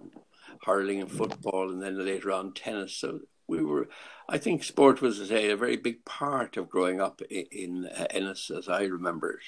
hurling 0.66 1.02
and 1.02 1.12
football, 1.12 1.70
and 1.70 1.82
then 1.82 2.04
later 2.04 2.32
on 2.32 2.54
tennis. 2.54 2.96
So 2.96 3.20
we 3.48 3.64
were. 3.64 3.88
I 4.28 4.38
think 4.38 4.64
sport 4.64 5.02
was, 5.02 5.28
say, 5.28 5.50
a 5.50 5.58
very 5.58 5.76
big 5.76 6.06
part 6.06 6.56
of 6.56 6.70
growing 6.70 7.02
up 7.02 7.20
in, 7.32 7.46
in 7.52 7.86
uh, 7.88 8.06
Ennis, 8.12 8.52
as 8.52 8.70
I 8.70 8.84
remember 8.84 9.32
it. 9.32 9.40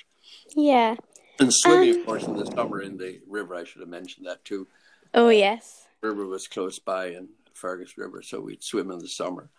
Yeah, 0.55 0.95
and 1.41 1.53
swimming, 1.53 1.93
um, 1.93 1.99
of 1.99 2.05
course, 2.05 2.23
in 2.23 2.35
the 2.35 2.45
summer 2.45 2.81
in 2.81 2.97
the 2.97 3.19
river. 3.27 3.55
I 3.55 3.63
should 3.63 3.81
have 3.81 3.89
mentioned 3.89 4.27
that 4.27 4.43
too. 4.45 4.67
Oh 5.13 5.29
yes. 5.29 5.87
The 6.01 6.09
river 6.09 6.25
was 6.25 6.47
close 6.47 6.79
by 6.79 7.07
in 7.07 7.29
Fergus 7.53 7.97
River, 7.97 8.21
so 8.21 8.39
we'd 8.41 8.63
swim 8.63 8.91
in 8.91 8.99
the 8.99 9.07
summer. 9.07 9.49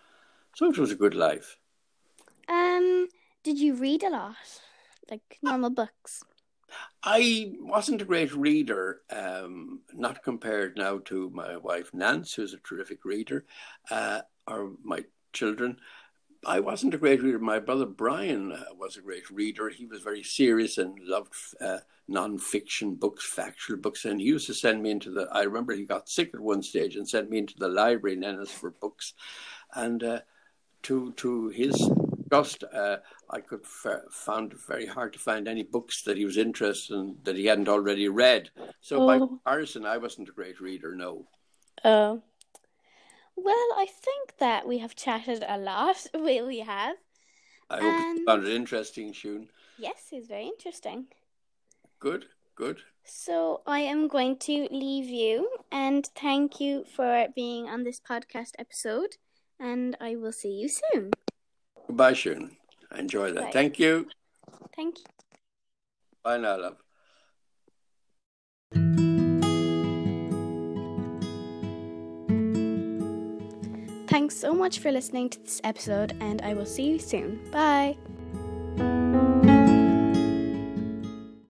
So 0.55 0.69
it 0.71 0.79
was 0.79 0.91
a 0.91 0.97
good 0.97 1.15
life. 1.15 1.59
Um, 2.49 3.09
did 3.43 3.59
you 3.59 3.75
read 3.75 4.03
a 4.03 4.11
lot, 4.11 4.37
like 5.11 5.39
normal 5.43 5.71
books? 5.71 6.25
I 7.05 7.53
wasn't 7.61 8.03
a 8.03 8.07
great 8.07 8.35
reader, 8.35 9.03
um, 9.11 9.81
not 9.93 10.23
compared 10.23 10.77
now 10.77 10.99
to 11.07 11.31
my 11.31 11.57
wife 11.57 11.93
Nance, 11.93 12.35
who's 12.35 12.55
a 12.55 12.59
terrific 12.59 13.05
reader, 13.05 13.45
uh, 13.91 14.23
or 14.47 14.73
my 14.83 15.05
children 15.33 15.79
I 16.45 16.61
wasn't 16.61 16.95
a 16.95 16.99
great 16.99 17.23
reader. 17.23 17.39
My 17.39 17.59
brother 17.59 17.87
Brian 17.87 18.53
uh, 18.53 18.65
was 18.77 18.97
a 18.97 19.03
great 19.03 19.31
reader. 19.31 19.69
He 19.69 19.87
was 19.87 20.03
very 20.03 20.23
serious 20.23 20.77
and 20.79 20.99
loved 21.01 21.35
uh, 21.61 21.79
non-fiction 22.09 22.97
books, 22.97 23.25
factual 23.25 23.77
books, 23.77 24.05
and 24.05 24.21
he 24.21 24.27
used 24.27 24.47
to 24.49 24.55
send 24.55 24.83
me 24.83 24.91
into 24.91 25.11
the. 25.11 25.29
I 25.31 25.43
remember 25.43 25.75
he 25.75 25.85
got 25.85 26.09
sick 26.09 26.31
at 26.35 26.41
one 26.41 26.63
stage 26.63 26.97
and 26.97 27.09
sent 27.09 27.31
me 27.31 27.39
into 27.39 27.55
the 27.59 27.69
library 27.69 28.17
in 28.17 28.25
Ennis 28.25 28.51
for 28.51 28.71
books, 28.71 29.15
and 29.75 30.03
uh, 30.03 30.21
to 30.83 31.13
to 31.13 31.49
his 31.49 31.77
disgust, 32.33 32.65
uh, 32.73 32.97
I 33.31 33.41
could 33.41 33.61
f- 33.63 34.11
found 34.11 34.53
it 34.53 34.59
very 34.67 34.87
hard 34.87 35.13
to 35.13 35.19
find 35.19 35.47
any 35.47 35.63
books 35.63 36.03
that 36.03 36.17
he 36.17 36.25
was 36.25 36.39
interested 36.39 36.95
in 36.95 37.17
that 37.25 37.37
he 37.37 37.47
hadn't 37.47 37.69
already 37.69 38.09
read. 38.09 38.51
So 38.81 39.03
oh. 39.03 39.07
by 39.07 39.19
comparison, 39.19 39.85
I 39.85 39.99
wasn't 39.99 40.31
a 40.31 40.33
great 40.33 40.61
reader. 40.61 40.95
No. 40.95 41.27
Oh. 41.85 42.23
Well, 43.37 43.69
I 43.77 43.87
think 43.87 44.39
that 44.39 44.67
we 44.67 44.79
have 44.79 44.95
chatted 44.95 45.45
a 45.47 45.59
lot. 45.59 46.07
We 46.15 46.43
we 46.43 46.61
have. 46.61 46.97
I 47.71 47.77
hope 47.77 47.85
and... 47.85 48.19
you 48.19 48.23
um, 48.23 48.27
found 48.27 48.47
it 48.47 48.55
interesting, 48.55 49.13
Shun. 49.13 49.49
Yes, 49.79 50.09
it's 50.13 50.29
very 50.29 50.47
interesting. 50.47 51.07
Good, 51.99 52.27
good. 52.55 52.81
So 53.05 53.63
I 53.67 53.81
am 53.81 54.09
going 54.09 54.37
to 54.39 54.69
leave 54.71 55.07
you 55.07 55.49
and 55.71 56.07
thank 56.15 56.61
you 56.61 56.85
for 56.85 57.27
being 57.35 57.69
on 57.69 57.85
this 57.85 58.01
podcast 58.01 58.53
episode, 58.59 59.17
and 59.59 59.97
I 60.01 60.17
will 60.17 60.33
see 60.33 60.53
you 60.53 60.69
soon. 60.69 61.13
Goodbye, 61.87 62.13
Shun. 62.13 62.57
Enjoy 62.97 63.33
that. 63.33 63.53
Thank 63.53 63.79
you. 63.79 64.09
Thank 64.77 64.99
you. 64.99 65.05
Bye 66.23 66.39
now, 66.39 66.77
love. 68.75 69.12
So 74.33 74.55
much 74.55 74.79
for 74.81 74.91
listening 74.91 75.29
to 75.29 75.41
this 75.41 75.61
episode, 75.63 76.17
and 76.21 76.41
I 76.43 76.55
will 76.55 76.67
see 76.67 76.85
you 76.85 76.99
soon. 76.99 77.39
Bye. 77.53 77.97